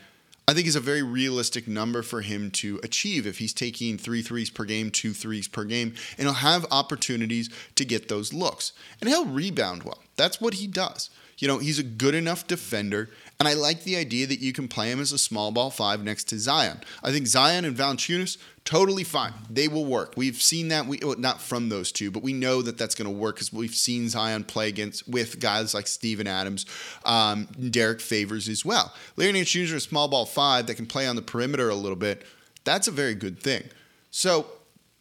I 0.47 0.53
think 0.53 0.67
is 0.67 0.75
a 0.75 0.81
very 0.81 1.03
realistic 1.03 1.67
number 1.67 2.01
for 2.01 2.21
him 2.21 2.51
to 2.51 2.79
achieve 2.83 3.25
if 3.25 3.38
he's 3.38 3.53
taking 3.53 3.97
three 3.97 4.21
threes 4.21 4.50
per 4.50 4.65
game, 4.65 4.91
two 4.91 5.13
threes 5.13 5.47
per 5.47 5.63
game, 5.63 5.95
and 6.17 6.27
he'll 6.27 6.33
have 6.33 6.65
opportunities 6.69 7.50
to 7.75 7.85
get 7.85 8.09
those 8.09 8.33
looks. 8.33 8.73
And 9.00 9.09
he'll 9.09 9.25
rebound 9.25 9.83
well. 9.83 10.00
That's 10.15 10.39
what 10.39 10.55
he 10.55 10.67
does. 10.67 11.10
You 11.39 11.48
know, 11.48 11.58
he's 11.58 11.79
a 11.79 11.84
good 11.84 12.15
enough 12.15 12.48
defender. 12.48 13.10
And 13.39 13.48
I 13.48 13.53
like 13.53 13.84
the 13.84 13.98
idea 13.98 14.27
that 14.27 14.39
you 14.39 14.53
can 14.53 14.67
play 14.67 14.91
him 14.91 15.01
as 15.01 15.12
a 15.12 15.17
small 15.17 15.51
ball 15.51 15.70
five 15.70 16.03
next 16.03 16.25
to 16.29 16.39
Zion. 16.39 16.79
I 17.03 17.12
think 17.12 17.27
Zion 17.27 17.65
and 17.65 17.75
Valanciunas, 17.75 18.38
totally 18.63 19.03
fine. 19.03 19.34
They 19.50 19.67
will 19.67 19.86
work. 19.86 20.13
We've 20.15 20.41
seen 20.41 20.70
that, 20.70 20.86
we 20.86 21.00
well, 21.01 21.17
not 21.17 21.41
from 21.41 21.70
those 21.70 21.91
two, 21.91 22.12
but 22.12 22.24
we 22.24 22.32
know 22.32 22.62
that 22.62 22.77
that's 22.77 22.96
going 22.96 23.12
to 23.12 23.17
work 23.20 23.36
because 23.36 23.51
we've 23.51 23.75
seen 23.75 24.08
Zion 24.08 24.43
play 24.46 24.70
against 24.70 25.08
with 25.10 25.39
guys 25.39 25.74
like 25.74 25.88
Steven 25.88 26.27
Adams, 26.27 26.65
um, 27.03 27.48
Derrick 27.70 28.00
Favors 28.00 28.48
as 28.48 28.63
well. 28.63 28.93
Larry 29.17 29.34
Nance 29.34 29.50
Jr., 29.50 29.75
a 29.75 29.79
small 29.79 30.08
ball 30.08 30.25
five 30.25 30.67
that 30.67 30.75
can 30.75 30.86
play 30.86 31.08
on 31.08 31.15
the 31.15 31.22
perimeter 31.22 31.70
a 31.70 31.75
little 31.75 31.98
bit. 31.98 32.24
That's 32.63 32.88
a 32.88 32.91
very 32.91 33.15
good 33.15 33.39
thing. 33.39 33.63
So 34.12 34.46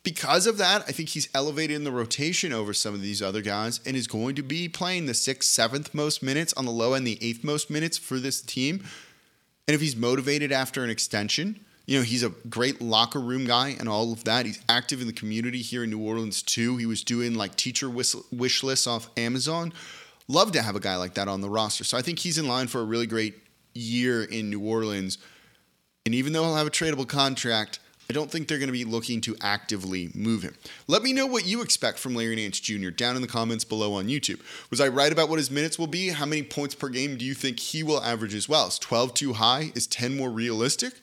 because 0.03 0.47
of 0.47 0.59
that, 0.59 0.83
I 0.89 0.93
think 0.93 1.11
he's 1.11 1.29
elevated 1.35 1.77
in 1.77 1.85
the 1.85 1.93
rotation 1.93 2.53
over 2.53 2.75
some 2.75 2.93
of 2.95 3.03
these 3.03 3.23
other 3.23 3.41
guys 3.41 3.81
and 3.87 3.97
is 3.97 4.09
going 4.09 4.35
to 4.35 4.43
be 4.43 4.69
playing 4.69 5.07
the 5.07 5.15
sixth, 5.15 5.49
seventh 5.51 5.95
most 5.95 6.23
minutes 6.23 6.53
on 6.55 6.65
the 6.65 6.73
low 6.73 6.95
end, 6.95 7.07
the 7.07 7.19
eighth 7.23 7.45
most 7.45 7.71
minutes 7.71 7.99
for 7.99 8.19
this 8.19 8.41
team. 8.41 8.85
And 9.69 9.75
if 9.75 9.81
he's 9.81 9.95
motivated 9.95 10.51
after 10.51 10.83
an 10.83 10.91
extension, 10.91 11.65
you 11.87 11.99
know, 11.99 12.05
he's 12.05 12.25
a 12.25 12.31
great 12.49 12.81
locker 12.81 13.21
room 13.21 13.45
guy 13.45 13.77
and 13.79 13.89
all 13.89 14.13
of 14.13 14.25
that. 14.25 14.45
He's 14.45 14.61
active 14.69 15.01
in 15.01 15.07
the 15.07 15.13
community 15.13 15.63
here 15.63 15.85
in 15.85 15.91
New 15.91 16.01
Orleans 16.01 16.43
too. 16.43 16.77
He 16.79 16.87
was 16.87 17.05
doing 17.05 17.35
like 17.35 17.55
teacher 17.55 17.89
wish 17.89 18.63
lists 18.63 18.87
off 18.89 19.09
Amazon. 19.17 19.73
Love 20.27 20.53
to 20.53 20.63
have 20.63 20.75
a 20.75 20.81
guy 20.81 20.97
like 20.97 21.15
that 21.15 21.29
on 21.29 21.41
the 21.41 21.51
roster. 21.51 21.85
So 21.85 21.97
I 21.97 22.03
think 22.03 22.19
he's 22.19 22.39
in 22.39 22.49
line 22.49 22.67
for 22.67 22.81
a 22.81 22.85
really 22.85 23.07
great 23.07 23.35
year 23.75 24.25
in 24.25 24.51
New 24.51 24.61
Orleans. 24.61 25.19
And 26.07 26.15
even 26.15 26.33
though 26.33 26.43
he'll 26.43 26.57
have 26.57 26.67
a 26.67 26.71
tradable 26.71 27.07
contract, 27.07 27.79
I 28.11 28.13
don't 28.13 28.31
think 28.31 28.49
they're 28.49 28.59
going 28.59 28.69
to 28.69 28.73
be 28.73 28.85
looking 28.85 29.21
to 29.23 29.37
actively 29.41 30.11
move 30.15 30.43
him. 30.43 30.55
Let 30.87 31.03
me 31.03 31.13
know 31.13 31.27
what 31.27 31.47
you 31.47 31.63
expect 31.63 31.99
from 31.99 32.15
Larry 32.15 32.37
Nance 32.37 32.61
Jr. 32.61 32.91
down 32.91 33.17
in 33.17 33.23
the 33.23 33.29
comments 33.29 33.65
below 33.65 33.95
on 33.95 34.07
YouTube. 34.07 34.41
Was 34.71 34.81
I 34.81 34.89
right 34.89 35.13
about 35.13 35.29
what 35.29 35.39
his 35.39 35.51
minutes 35.51 35.79
will 35.79 35.87
be? 35.87 36.09
How 36.09 36.27
many 36.27 36.43
points 36.43 36.75
per 36.75 36.89
game 36.89 37.17
do 37.17 37.25
you 37.25 37.35
think 37.35 37.59
he 37.59 37.83
will 37.83 38.03
average 38.03 38.35
as 38.35 38.49
well? 38.49 38.67
Is 38.67 38.79
12 38.79 39.15
too 39.15 39.33
high? 39.35 39.73
Is 39.75 39.87
10 39.87 40.17
more 40.17 40.31
realistic? 40.31 40.95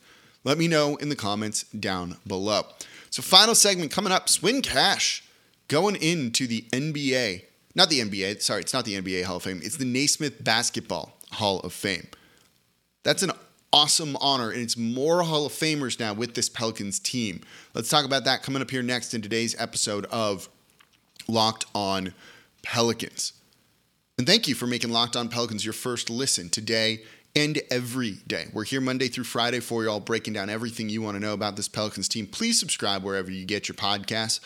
Let 0.43 0.57
me 0.57 0.67
know 0.67 0.95
in 0.97 1.09
the 1.09 1.15
comments 1.15 1.63
down 1.63 2.17
below. 2.25 2.63
So, 3.09 3.21
final 3.21 3.55
segment 3.55 3.91
coming 3.91 4.13
up 4.13 4.29
Swin 4.29 4.61
Cash 4.61 5.23
going 5.67 5.95
into 5.95 6.47
the 6.47 6.61
NBA. 6.71 7.43
Not 7.75 7.89
the 7.89 7.99
NBA, 7.99 8.41
sorry, 8.41 8.61
it's 8.61 8.73
not 8.73 8.85
the 8.85 8.99
NBA 9.01 9.23
Hall 9.23 9.37
of 9.37 9.43
Fame. 9.43 9.61
It's 9.63 9.77
the 9.77 9.85
Naismith 9.85 10.43
Basketball 10.43 11.17
Hall 11.31 11.59
of 11.61 11.73
Fame. 11.73 12.07
That's 13.03 13.23
an 13.23 13.31
awesome 13.71 14.15
honor, 14.17 14.49
and 14.51 14.61
it's 14.61 14.77
more 14.77 15.23
Hall 15.23 15.45
of 15.45 15.51
Famers 15.51 15.99
now 15.99 16.13
with 16.13 16.35
this 16.35 16.49
Pelicans 16.49 16.99
team. 16.99 17.41
Let's 17.73 17.89
talk 17.89 18.05
about 18.05 18.25
that 18.25 18.43
coming 18.43 18.61
up 18.61 18.71
here 18.71 18.83
next 18.83 19.13
in 19.13 19.21
today's 19.21 19.59
episode 19.59 20.05
of 20.05 20.49
Locked 21.27 21.65
On 21.75 22.13
Pelicans. 22.63 23.33
And 24.17 24.27
thank 24.27 24.47
you 24.47 24.55
for 24.55 24.67
making 24.67 24.91
Locked 24.91 25.15
On 25.15 25.29
Pelicans 25.29 25.63
your 25.63 25.73
first 25.73 26.09
listen 26.09 26.49
today 26.49 27.03
and 27.35 27.61
every 27.69 28.17
day. 28.27 28.47
We're 28.53 28.63
here 28.63 28.81
Monday 28.81 29.07
through 29.07 29.23
Friday 29.25 29.59
for 29.59 29.83
you 29.83 29.89
all, 29.89 29.99
breaking 29.99 30.33
down 30.33 30.49
everything 30.49 30.89
you 30.89 31.01
want 31.01 31.15
to 31.15 31.19
know 31.19 31.33
about 31.33 31.55
this 31.55 31.67
Pelicans 31.67 32.09
team. 32.09 32.25
Please 32.25 32.59
subscribe 32.59 33.03
wherever 33.03 33.31
you 33.31 33.45
get 33.45 33.67
your 33.67 33.75
podcasts. 33.75 34.39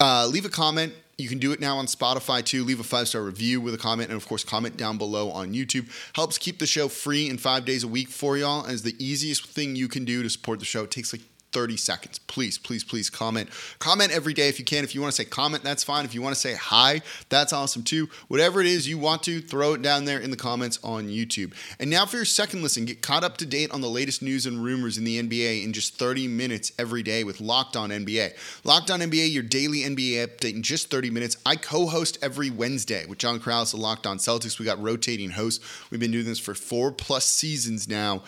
Uh, 0.00 0.28
leave 0.30 0.44
a 0.44 0.50
comment 0.50 0.92
you 1.18 1.28
can 1.28 1.38
do 1.38 1.50
it 1.50 1.60
now 1.60 1.78
on 1.78 1.86
Spotify 1.86 2.44
too. 2.44 2.64
Leave 2.64 2.78
a 2.78 2.84
five 2.84 3.08
star 3.08 3.22
review 3.22 3.60
with 3.60 3.74
a 3.74 3.78
comment, 3.78 4.10
and 4.10 4.16
of 4.16 4.26
course, 4.26 4.44
comment 4.44 4.76
down 4.76 4.96
below 4.96 5.30
on 5.30 5.52
YouTube. 5.52 5.90
Helps 6.14 6.38
keep 6.38 6.60
the 6.60 6.66
show 6.66 6.86
free 6.86 7.28
and 7.28 7.40
five 7.40 7.64
days 7.64 7.82
a 7.82 7.88
week 7.88 8.08
for 8.08 8.38
y'all. 8.38 8.64
As 8.64 8.82
the 8.82 8.94
easiest 9.04 9.44
thing 9.44 9.74
you 9.74 9.88
can 9.88 10.04
do 10.04 10.22
to 10.22 10.30
support 10.30 10.60
the 10.60 10.64
show. 10.64 10.84
It 10.84 10.92
takes 10.92 11.12
like 11.12 11.22
30 11.58 11.76
seconds. 11.76 12.20
Please, 12.20 12.56
please, 12.56 12.84
please 12.84 13.10
comment. 13.10 13.48
Comment 13.80 14.12
every 14.12 14.32
day 14.32 14.48
if 14.48 14.60
you 14.60 14.64
can. 14.64 14.84
If 14.84 14.94
you 14.94 15.00
want 15.00 15.12
to 15.12 15.20
say 15.20 15.28
comment, 15.28 15.64
that's 15.64 15.82
fine. 15.82 16.04
If 16.04 16.14
you 16.14 16.22
want 16.22 16.36
to 16.36 16.40
say 16.40 16.54
hi, 16.54 17.00
that's 17.30 17.52
awesome 17.52 17.82
too. 17.82 18.08
Whatever 18.28 18.60
it 18.60 18.68
is 18.68 18.88
you 18.88 18.96
want 18.96 19.24
to, 19.24 19.40
throw 19.40 19.72
it 19.72 19.82
down 19.82 20.04
there 20.04 20.20
in 20.20 20.30
the 20.30 20.36
comments 20.36 20.78
on 20.84 21.08
YouTube. 21.08 21.52
And 21.80 21.90
now 21.90 22.06
for 22.06 22.14
your 22.14 22.24
second 22.24 22.62
listen, 22.62 22.84
get 22.84 23.02
caught 23.02 23.24
up 23.24 23.38
to 23.38 23.46
date 23.46 23.72
on 23.72 23.80
the 23.80 23.90
latest 23.90 24.22
news 24.22 24.46
and 24.46 24.62
rumors 24.62 24.98
in 24.98 25.02
the 25.02 25.20
NBA 25.20 25.64
in 25.64 25.72
just 25.72 25.98
30 25.98 26.28
minutes 26.28 26.70
every 26.78 27.02
day 27.02 27.24
with 27.24 27.40
Locked 27.40 27.74
On 27.74 27.90
NBA. 27.90 28.34
Locked 28.62 28.92
On 28.92 29.00
NBA, 29.00 29.32
your 29.32 29.42
daily 29.42 29.80
NBA 29.80 30.28
update 30.28 30.54
in 30.54 30.62
just 30.62 30.92
30 30.92 31.10
minutes. 31.10 31.38
I 31.44 31.56
co 31.56 31.88
host 31.88 32.18
every 32.22 32.50
Wednesday 32.50 33.04
with 33.06 33.18
John 33.18 33.40
Karalis 33.40 33.74
of 33.74 33.80
Locked 33.80 34.06
On 34.06 34.18
Celtics. 34.18 34.60
We 34.60 34.64
got 34.64 34.80
rotating 34.80 35.30
hosts. 35.30 35.64
We've 35.90 35.98
been 35.98 36.12
doing 36.12 36.24
this 36.24 36.38
for 36.38 36.54
four 36.54 36.92
plus 36.92 37.26
seasons 37.26 37.88
now. 37.88 38.22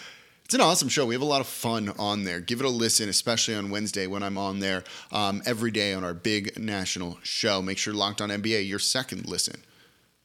It's 0.51 0.57
an 0.57 0.63
awesome 0.63 0.89
show. 0.89 1.07
We 1.07 1.15
have 1.15 1.23
a 1.23 1.27
lot 1.27 1.41
of 1.41 1.47
fun 1.47 1.93
on 1.97 2.25
there. 2.25 2.41
Give 2.41 2.59
it 2.59 2.67
a 2.67 2.69
listen, 2.69 3.09
especially 3.09 3.55
on 3.55 3.71
Wednesday 3.71 4.09
when 4.09 4.25
I'm 4.25 4.37
on 4.37 4.59
there 4.59 4.83
um, 5.13 5.43
every 5.47 5.71
day 5.71 5.93
on 5.93 6.03
our 6.03 6.13
big 6.13 6.59
national 6.59 7.19
show. 7.23 7.63
Make 7.63 7.79
sure 7.79 7.95
Locked 7.95 8.21
On 8.21 8.31
NBA, 8.31 8.67
your 8.67 8.81
second 8.81 9.29
listen. 9.29 9.63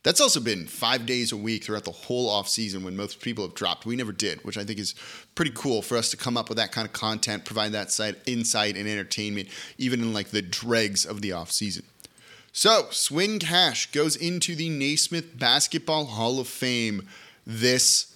That's 0.02 0.20
also 0.20 0.40
been 0.40 0.66
five 0.66 1.06
days 1.06 1.32
a 1.32 1.38
week 1.38 1.64
throughout 1.64 1.84
the 1.84 1.92
whole 1.92 2.28
off 2.28 2.50
season 2.50 2.84
when 2.84 2.98
most 2.98 3.22
people 3.22 3.46
have 3.46 3.54
dropped. 3.54 3.86
We 3.86 3.96
never 3.96 4.12
did, 4.12 4.44
which 4.44 4.58
I 4.58 4.64
think 4.64 4.80
is 4.80 4.96
pretty 5.36 5.52
cool 5.54 5.84
for 5.84 5.96
us 5.96 6.10
to 6.10 6.18
come 6.18 6.38
up 6.38 6.50
with 6.50 6.58
that 6.58 6.72
kind 6.72 6.88
of 6.88 6.94
content, 6.94 7.46
provide 7.46 7.74
that 7.74 7.96
insight 8.26 8.78
and 8.78 8.90
entertainment, 8.90 9.50
even 9.78 10.02
in 10.02 10.12
like 10.12 10.30
the 10.30 10.42
dregs 10.42 11.06
of 11.06 11.22
the 11.22 11.34
off 11.34 11.52
season. 11.52 11.86
So, 12.52 12.88
Swin 12.90 13.38
Cash 13.38 13.92
goes 13.92 14.16
into 14.16 14.56
the 14.56 14.70
Naismith 14.70 15.38
Basketball 15.38 16.06
Hall 16.06 16.40
of 16.40 16.48
Fame 16.48 17.08
this 17.46 18.15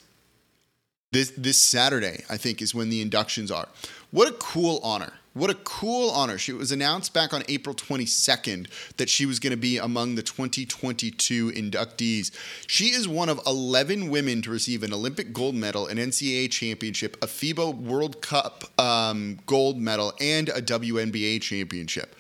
this 1.12 1.32
this 1.32 1.58
Saturday, 1.58 2.24
I 2.30 2.38
think, 2.38 2.62
is 2.62 2.76
when 2.76 2.90
the 2.90 3.02
inductions 3.02 3.52
are. 3.52 3.68
What 4.12 4.28
a 4.28 4.34
cool 4.34 4.80
honor. 4.84 5.14
What 5.34 5.50
a 5.50 5.56
cool 5.56 6.10
honor. 6.10 6.38
She 6.38 6.52
was 6.52 6.72
announced 6.72 7.14
back 7.14 7.34
on 7.34 7.44
April 7.48 7.76
22nd 7.76 8.68
that 8.98 9.10
she 9.10 9.26
was 9.26 9.40
going 9.40 9.52
to 9.52 9.58
be 9.58 9.78
among 9.78 10.16
the 10.16 10.24
2022 10.24 11.52
inductees. 11.52 12.32
She 12.68 12.86
is 12.86 13.08
one 13.08 13.30
of 13.30 13.40
11 13.46 14.10
women 14.10 14.42
to 14.42 14.50
receive 14.50 14.82
an 14.82 14.92
Olympic 14.92 15.32
gold 15.32 15.56
medal, 15.56 15.86
an 15.86 15.98
NCAA 15.98 16.50
championship, 16.52 17.16
a 17.24 17.28
FIBA 17.28 17.76
World 17.76 18.22
Cup 18.22 18.66
um, 18.80 19.40
gold 19.46 19.78
medal, 19.78 20.14
and 20.20 20.50
a 20.50 20.62
WNBA 20.62 21.42
championship. 21.42 22.16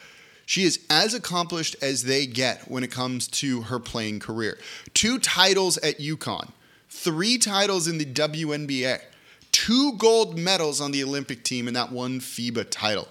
She 0.45 0.63
is 0.63 0.80
as 0.89 1.13
accomplished 1.13 1.75
as 1.82 2.04
they 2.04 2.25
get 2.25 2.69
when 2.69 2.84
it 2.84 2.91
comes 2.91 3.28
to 3.28 3.63
her 3.63 3.80
playing 3.80 4.19
career. 4.19 4.60
Two 4.93 5.19
titles 5.19 5.78
at 5.80 5.99
UConn 5.99 6.52
three 6.89 7.38
titles 7.38 7.88
in 7.88 7.97
the 7.97 8.06
WNBA, 8.06 9.02
two 9.52 9.93
gold 9.93 10.38
medals 10.38 10.82
on 10.82 10.91
the 10.91 11.04
Olympic 11.04 11.43
team, 11.43 11.67
and 11.67 11.75
that 11.75 11.91
one 11.91 12.19
FIBA 12.19 12.67
title. 12.69 13.08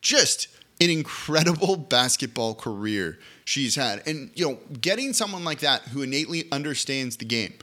Just 0.00 0.48
an 0.80 0.90
incredible 0.90 1.76
basketball 1.90 2.54
career 2.54 3.18
she's 3.44 3.74
had. 3.74 4.06
And, 4.06 4.30
you 4.34 4.46
know, 4.46 4.58
getting 4.80 5.12
someone 5.12 5.44
like 5.44 5.60
that 5.60 5.82
who 5.82 6.02
innately 6.02 6.44
understands 6.52 7.16
the 7.16 7.24
game, 7.24 7.54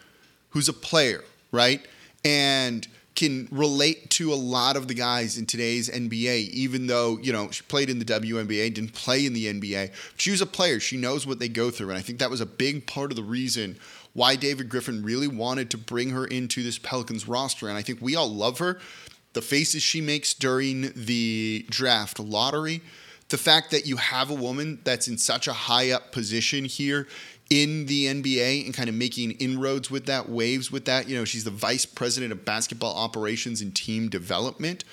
who's 0.49 0.67
a 0.67 0.73
player, 0.73 1.23
right? 1.51 1.86
And 2.23 2.88
can 3.15 3.47
relate 3.49 4.10
to 4.10 4.34
a 4.34 4.36
lot 4.36 4.75
of 4.75 4.89
the 4.89 4.93
guys 4.93 5.38
in 5.38 5.45
today's 5.45 5.89
NBA, 5.89 6.49
even 6.49 6.88
though, 6.88 7.17
you 7.21 7.31
know, 7.31 7.49
she 7.49 7.63
played 7.63 7.89
in 7.89 7.99
the 7.99 8.05
WNBA, 8.05 8.73
didn't 8.73 8.93
play 8.93 9.25
in 9.25 9.31
the 9.31 9.45
NBA. 9.45 9.93
She 10.17 10.31
was 10.31 10.41
a 10.41 10.45
player. 10.45 10.81
She 10.81 10.97
knows 10.97 11.25
what 11.25 11.39
they 11.39 11.47
go 11.47 11.71
through. 11.71 11.89
And 11.89 11.97
I 11.97 12.01
think 12.01 12.19
that 12.19 12.29
was 12.29 12.41
a 12.41 12.45
big 12.45 12.86
part 12.86 13.12
of 13.12 13.15
the 13.15 13.23
reason 13.23 13.77
why 14.15 14.38
David 14.38 14.69
Griffin 14.69 15.04
really 15.04 15.28
wanted 15.28 15.69
to 15.69 15.78
bring 15.78 16.12
her 16.12 16.25
into 16.25 16.63
this 16.63 16.80
Pelicans 16.80 17.28
roster. 17.28 17.67
And 17.67 17.78
I 17.78 17.82
think 17.82 18.01
we 18.01 18.15
all 18.15 18.30
love 18.30 18.60
her. 18.60 18.80
The 19.34 19.41
faces 19.41 19.84
she 19.84 19.99
makes 19.99 20.34
during 20.34 20.93
the 20.95 21.65
draft 21.69 22.17
lottery, 22.17 22.82
the 23.28 23.38
fact 23.38 23.71
that 23.71 23.86
you 23.86 23.97
have 23.97 24.32
a 24.32 24.34
woman 24.34 24.80
that's 24.86 25.10
in 25.10 25.17
such 25.17 25.49
a 25.49 25.54
high 25.54 25.91
up 25.91 26.13
position 26.13 26.63
here 26.63 27.08
in 27.49 27.88
the 27.88 28.06
NBA 28.06 28.63
and 28.63 28.73
kind 28.73 28.88
of 28.88 28.95
making 28.95 29.32
inroads 29.32 29.91
with 29.91 30.06
that, 30.06 30.30
waves 30.30 30.71
with 30.71 30.86
that. 30.86 31.10
You 31.10 31.17
know, 31.17 31.25
she's 31.25 31.43
the 31.43 31.51
vice 31.51 31.86
president 31.86 32.32
of 32.32 32.45
basketball 32.45 32.95
operations 32.95 33.60
and 33.60 33.75
team 33.75 34.08
development. 34.08 34.86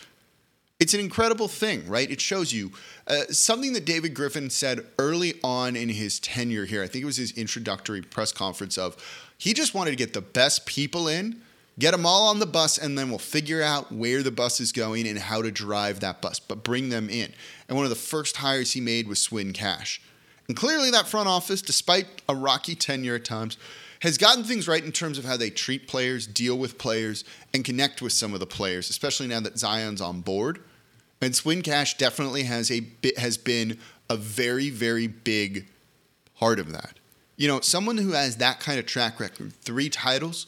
It's 0.82 0.94
an 0.94 0.98
incredible 0.98 1.46
thing, 1.46 1.86
right? 1.86 2.10
It 2.10 2.20
shows 2.20 2.52
you 2.52 2.72
uh, 3.06 3.26
something 3.30 3.72
that 3.74 3.84
David 3.84 4.14
Griffin 4.14 4.50
said 4.50 4.84
early 4.98 5.34
on 5.44 5.76
in 5.76 5.88
his 5.88 6.18
tenure 6.18 6.64
here. 6.64 6.82
I 6.82 6.88
think 6.88 7.02
it 7.04 7.06
was 7.06 7.18
his 7.18 7.30
introductory 7.38 8.02
press 8.02 8.32
conference 8.32 8.76
of 8.76 8.96
he 9.38 9.54
just 9.54 9.74
wanted 9.74 9.90
to 9.90 9.96
get 9.96 10.12
the 10.12 10.20
best 10.20 10.66
people 10.66 11.06
in, 11.06 11.40
get 11.78 11.92
them 11.92 12.04
all 12.04 12.26
on 12.26 12.40
the 12.40 12.46
bus, 12.46 12.78
and 12.78 12.98
then 12.98 13.10
we'll 13.10 13.20
figure 13.20 13.62
out 13.62 13.92
where 13.92 14.24
the 14.24 14.32
bus 14.32 14.58
is 14.58 14.72
going 14.72 15.06
and 15.06 15.20
how 15.20 15.40
to 15.40 15.52
drive 15.52 16.00
that 16.00 16.20
bus, 16.20 16.40
but 16.40 16.64
bring 16.64 16.88
them 16.88 17.08
in. 17.08 17.32
And 17.68 17.76
one 17.76 17.86
of 17.86 17.90
the 17.90 17.94
first 17.94 18.38
hires 18.38 18.72
he 18.72 18.80
made 18.80 19.06
was 19.06 19.20
Swin 19.20 19.52
Cash. 19.52 20.02
And 20.48 20.56
clearly, 20.56 20.90
that 20.90 21.06
front 21.06 21.28
office, 21.28 21.62
despite 21.62 22.22
a 22.28 22.34
rocky 22.34 22.74
tenure 22.74 23.14
at 23.14 23.24
times, 23.24 23.56
has 24.00 24.18
gotten 24.18 24.42
things 24.42 24.66
right 24.66 24.84
in 24.84 24.90
terms 24.90 25.16
of 25.16 25.24
how 25.24 25.36
they 25.36 25.48
treat 25.48 25.86
players, 25.86 26.26
deal 26.26 26.58
with 26.58 26.76
players, 26.76 27.24
and 27.54 27.64
connect 27.64 28.02
with 28.02 28.12
some 28.12 28.34
of 28.34 28.40
the 28.40 28.46
players, 28.46 28.90
especially 28.90 29.28
now 29.28 29.38
that 29.38 29.56
Zion's 29.56 30.00
on 30.00 30.22
board. 30.22 30.58
And 31.22 31.34
Swin 31.34 31.62
Cash 31.62 31.96
definitely 31.96 32.42
has 32.42 32.70
a 32.70 32.80
bit 32.80 33.16
has 33.18 33.38
been 33.38 33.78
a 34.10 34.16
very 34.16 34.68
very 34.68 35.06
big 35.06 35.66
part 36.36 36.58
of 36.58 36.72
that. 36.72 36.98
You 37.36 37.48
know, 37.48 37.60
someone 37.60 37.96
who 37.96 38.12
has 38.12 38.36
that 38.36 38.60
kind 38.60 38.78
of 38.78 38.86
track 38.86 39.18
record, 39.20 39.52
three 39.54 39.88
titles, 39.88 40.46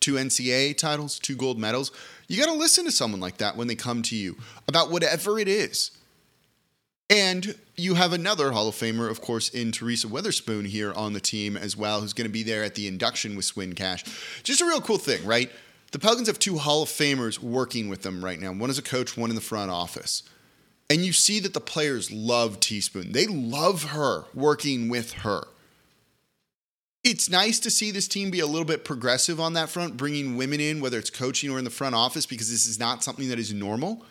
two 0.00 0.14
NCAA 0.14 0.76
titles, 0.76 1.18
two 1.18 1.36
gold 1.36 1.58
medals, 1.58 1.92
you 2.28 2.38
got 2.38 2.52
to 2.52 2.58
listen 2.58 2.84
to 2.84 2.92
someone 2.92 3.20
like 3.20 3.38
that 3.38 3.56
when 3.56 3.68
they 3.68 3.74
come 3.74 4.02
to 4.02 4.16
you 4.16 4.36
about 4.68 4.90
whatever 4.90 5.38
it 5.38 5.48
is. 5.48 5.92
And 7.08 7.54
you 7.76 7.94
have 7.94 8.12
another 8.12 8.50
Hall 8.50 8.68
of 8.68 8.74
Famer, 8.74 9.08
of 9.08 9.20
course, 9.20 9.48
in 9.48 9.70
Teresa 9.70 10.08
Weatherspoon 10.08 10.66
here 10.66 10.92
on 10.94 11.12
the 11.12 11.20
team 11.20 11.56
as 11.56 11.76
well, 11.76 12.00
who's 12.00 12.12
going 12.12 12.26
to 12.26 12.32
be 12.32 12.42
there 12.42 12.64
at 12.64 12.74
the 12.74 12.88
induction 12.88 13.36
with 13.36 13.44
Swin 13.44 13.74
Cash. 13.74 14.04
Just 14.42 14.60
a 14.60 14.66
real 14.66 14.80
cool 14.80 14.98
thing, 14.98 15.24
right? 15.24 15.50
The 15.92 15.98
Pelicans 15.98 16.28
have 16.28 16.38
two 16.38 16.58
Hall 16.58 16.82
of 16.82 16.88
Famers 16.88 17.38
working 17.38 17.88
with 17.88 18.02
them 18.02 18.24
right 18.24 18.40
now. 18.40 18.52
One 18.52 18.70
is 18.70 18.78
a 18.78 18.82
coach, 18.82 19.16
one 19.16 19.30
in 19.30 19.36
the 19.36 19.42
front 19.42 19.70
office. 19.70 20.22
And 20.88 21.04
you 21.04 21.12
see 21.12 21.40
that 21.40 21.54
the 21.54 21.60
players 21.60 22.12
love 22.12 22.60
T-Spoon. 22.60 23.12
They 23.12 23.26
love 23.26 23.84
her 23.84 24.24
working 24.34 24.88
with 24.88 25.12
her. 25.14 25.44
It's 27.02 27.30
nice 27.30 27.60
to 27.60 27.70
see 27.70 27.92
this 27.92 28.08
team 28.08 28.30
be 28.30 28.40
a 28.40 28.46
little 28.46 28.64
bit 28.64 28.84
progressive 28.84 29.40
on 29.40 29.52
that 29.52 29.68
front, 29.68 29.96
bringing 29.96 30.36
women 30.36 30.60
in, 30.60 30.80
whether 30.80 30.98
it's 30.98 31.10
coaching 31.10 31.50
or 31.50 31.58
in 31.58 31.64
the 31.64 31.70
front 31.70 31.94
office, 31.94 32.26
because 32.26 32.50
this 32.50 32.66
is 32.66 32.80
not 32.80 33.04
something 33.04 33.28
that 33.28 33.38
is 33.38 33.52
normal. 33.52 34.04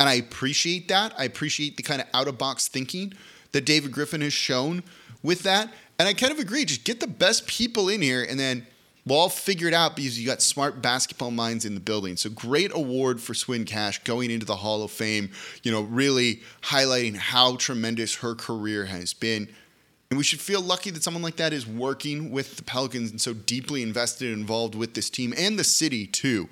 And 0.00 0.08
I 0.08 0.14
appreciate 0.14 0.88
that. 0.88 1.12
I 1.18 1.24
appreciate 1.24 1.76
the 1.76 1.82
kind 1.82 2.00
of 2.00 2.06
out 2.14 2.28
of 2.28 2.38
box 2.38 2.68
thinking 2.68 3.12
that 3.52 3.66
David 3.66 3.92
Griffin 3.92 4.22
has 4.22 4.32
shown 4.32 4.82
with 5.22 5.42
that. 5.42 5.72
And 5.98 6.08
I 6.08 6.14
kind 6.14 6.32
of 6.32 6.38
agree. 6.38 6.64
Just 6.64 6.84
get 6.84 7.00
the 7.00 7.06
best 7.06 7.46
people 7.46 7.88
in 7.88 8.00
here 8.00 8.22
and 8.22 8.38
then 8.38 8.66
we'll 9.08 9.18
all 9.18 9.28
figure 9.28 9.68
it 9.68 9.74
out 9.74 9.96
because 9.96 10.18
you 10.18 10.26
got 10.26 10.42
smart 10.42 10.82
basketball 10.82 11.30
minds 11.30 11.64
in 11.64 11.74
the 11.74 11.80
building. 11.80 12.16
So 12.16 12.30
great 12.30 12.70
award 12.74 13.20
for 13.20 13.34
Swin 13.34 13.64
Cash 13.64 14.02
going 14.04 14.30
into 14.30 14.46
the 14.46 14.56
Hall 14.56 14.82
of 14.82 14.90
Fame, 14.90 15.30
you 15.62 15.72
know, 15.72 15.82
really 15.82 16.40
highlighting 16.62 17.16
how 17.16 17.56
tremendous 17.56 18.16
her 18.16 18.34
career 18.34 18.86
has 18.86 19.14
been. 19.14 19.48
And 20.10 20.16
we 20.16 20.24
should 20.24 20.40
feel 20.40 20.60
lucky 20.60 20.90
that 20.90 21.02
someone 21.02 21.22
like 21.22 21.36
that 21.36 21.52
is 21.52 21.66
working 21.66 22.30
with 22.30 22.56
the 22.56 22.62
Pelicans 22.62 23.10
and 23.10 23.20
so 23.20 23.34
deeply 23.34 23.82
invested 23.82 24.28
and 24.28 24.40
involved 24.40 24.74
with 24.74 24.94
this 24.94 25.10
team 25.10 25.34
and 25.36 25.58
the 25.58 25.64
city 25.64 26.06
too 26.06 26.48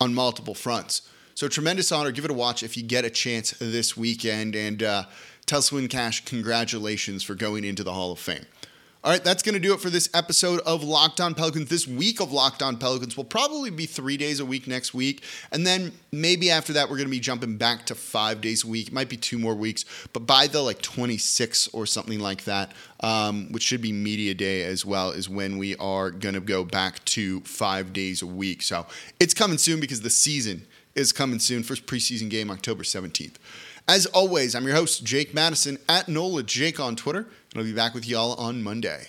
on 0.00 0.14
multiple 0.14 0.54
fronts. 0.54 1.02
So 1.34 1.46
tremendous 1.46 1.92
honor. 1.92 2.10
Give 2.10 2.24
it 2.24 2.32
a 2.32 2.34
watch 2.34 2.64
if 2.64 2.76
you 2.76 2.82
get 2.82 3.04
a 3.04 3.10
chance 3.10 3.54
this 3.60 3.96
weekend. 3.96 4.56
And 4.56 4.82
uh, 4.82 5.04
tell 5.46 5.62
Swin 5.62 5.86
Cash 5.86 6.24
congratulations 6.24 7.22
for 7.22 7.36
going 7.36 7.62
into 7.64 7.84
the 7.84 7.92
Hall 7.92 8.10
of 8.10 8.18
Fame. 8.18 8.44
All 9.04 9.12
right, 9.12 9.22
that's 9.22 9.44
going 9.44 9.54
to 9.54 9.60
do 9.60 9.72
it 9.74 9.80
for 9.80 9.90
this 9.90 10.10
episode 10.12 10.58
of 10.66 10.82
Locked 10.82 11.20
On 11.20 11.32
Pelicans. 11.32 11.68
This 11.68 11.86
week 11.86 12.20
of 12.20 12.32
Locked 12.32 12.64
On 12.64 12.76
Pelicans 12.76 13.16
will 13.16 13.22
probably 13.22 13.70
be 13.70 13.86
three 13.86 14.16
days 14.16 14.40
a 14.40 14.44
week 14.44 14.66
next 14.66 14.92
week. 14.92 15.22
And 15.52 15.64
then 15.64 15.92
maybe 16.10 16.50
after 16.50 16.72
that, 16.72 16.90
we're 16.90 16.96
going 16.96 17.06
to 17.06 17.12
be 17.12 17.20
jumping 17.20 17.58
back 17.58 17.86
to 17.86 17.94
five 17.94 18.40
days 18.40 18.64
a 18.64 18.66
week. 18.66 18.88
It 18.88 18.92
might 18.92 19.08
be 19.08 19.16
two 19.16 19.38
more 19.38 19.54
weeks, 19.54 19.84
but 20.12 20.26
by 20.26 20.48
the 20.48 20.60
like 20.62 20.82
26 20.82 21.68
or 21.68 21.86
something 21.86 22.18
like 22.18 22.42
that, 22.44 22.72
um, 22.98 23.52
which 23.52 23.62
should 23.62 23.82
be 23.82 23.92
media 23.92 24.34
day 24.34 24.64
as 24.64 24.84
well, 24.84 25.12
is 25.12 25.28
when 25.28 25.58
we 25.58 25.76
are 25.76 26.10
going 26.10 26.34
to 26.34 26.40
go 26.40 26.64
back 26.64 27.04
to 27.04 27.40
five 27.42 27.92
days 27.92 28.20
a 28.20 28.26
week. 28.26 28.62
So 28.62 28.84
it's 29.20 29.32
coming 29.32 29.58
soon 29.58 29.78
because 29.78 30.00
the 30.00 30.10
season 30.10 30.66
is 30.96 31.12
coming 31.12 31.38
soon. 31.38 31.62
First 31.62 31.86
preseason 31.86 32.28
game, 32.30 32.50
October 32.50 32.82
17th. 32.82 33.36
As 33.86 34.04
always, 34.06 34.54
I'm 34.54 34.66
your 34.66 34.74
host, 34.74 35.02
Jake 35.04 35.32
Madison, 35.32 35.78
at 35.88 36.08
NOLA 36.08 36.42
Jake 36.42 36.78
on 36.78 36.94
Twitter, 36.94 37.26
and 37.52 37.60
I'll 37.60 37.64
be 37.64 37.72
back 37.72 37.94
with 37.94 38.06
y'all 38.06 38.34
on 38.34 38.62
Monday. 38.62 39.06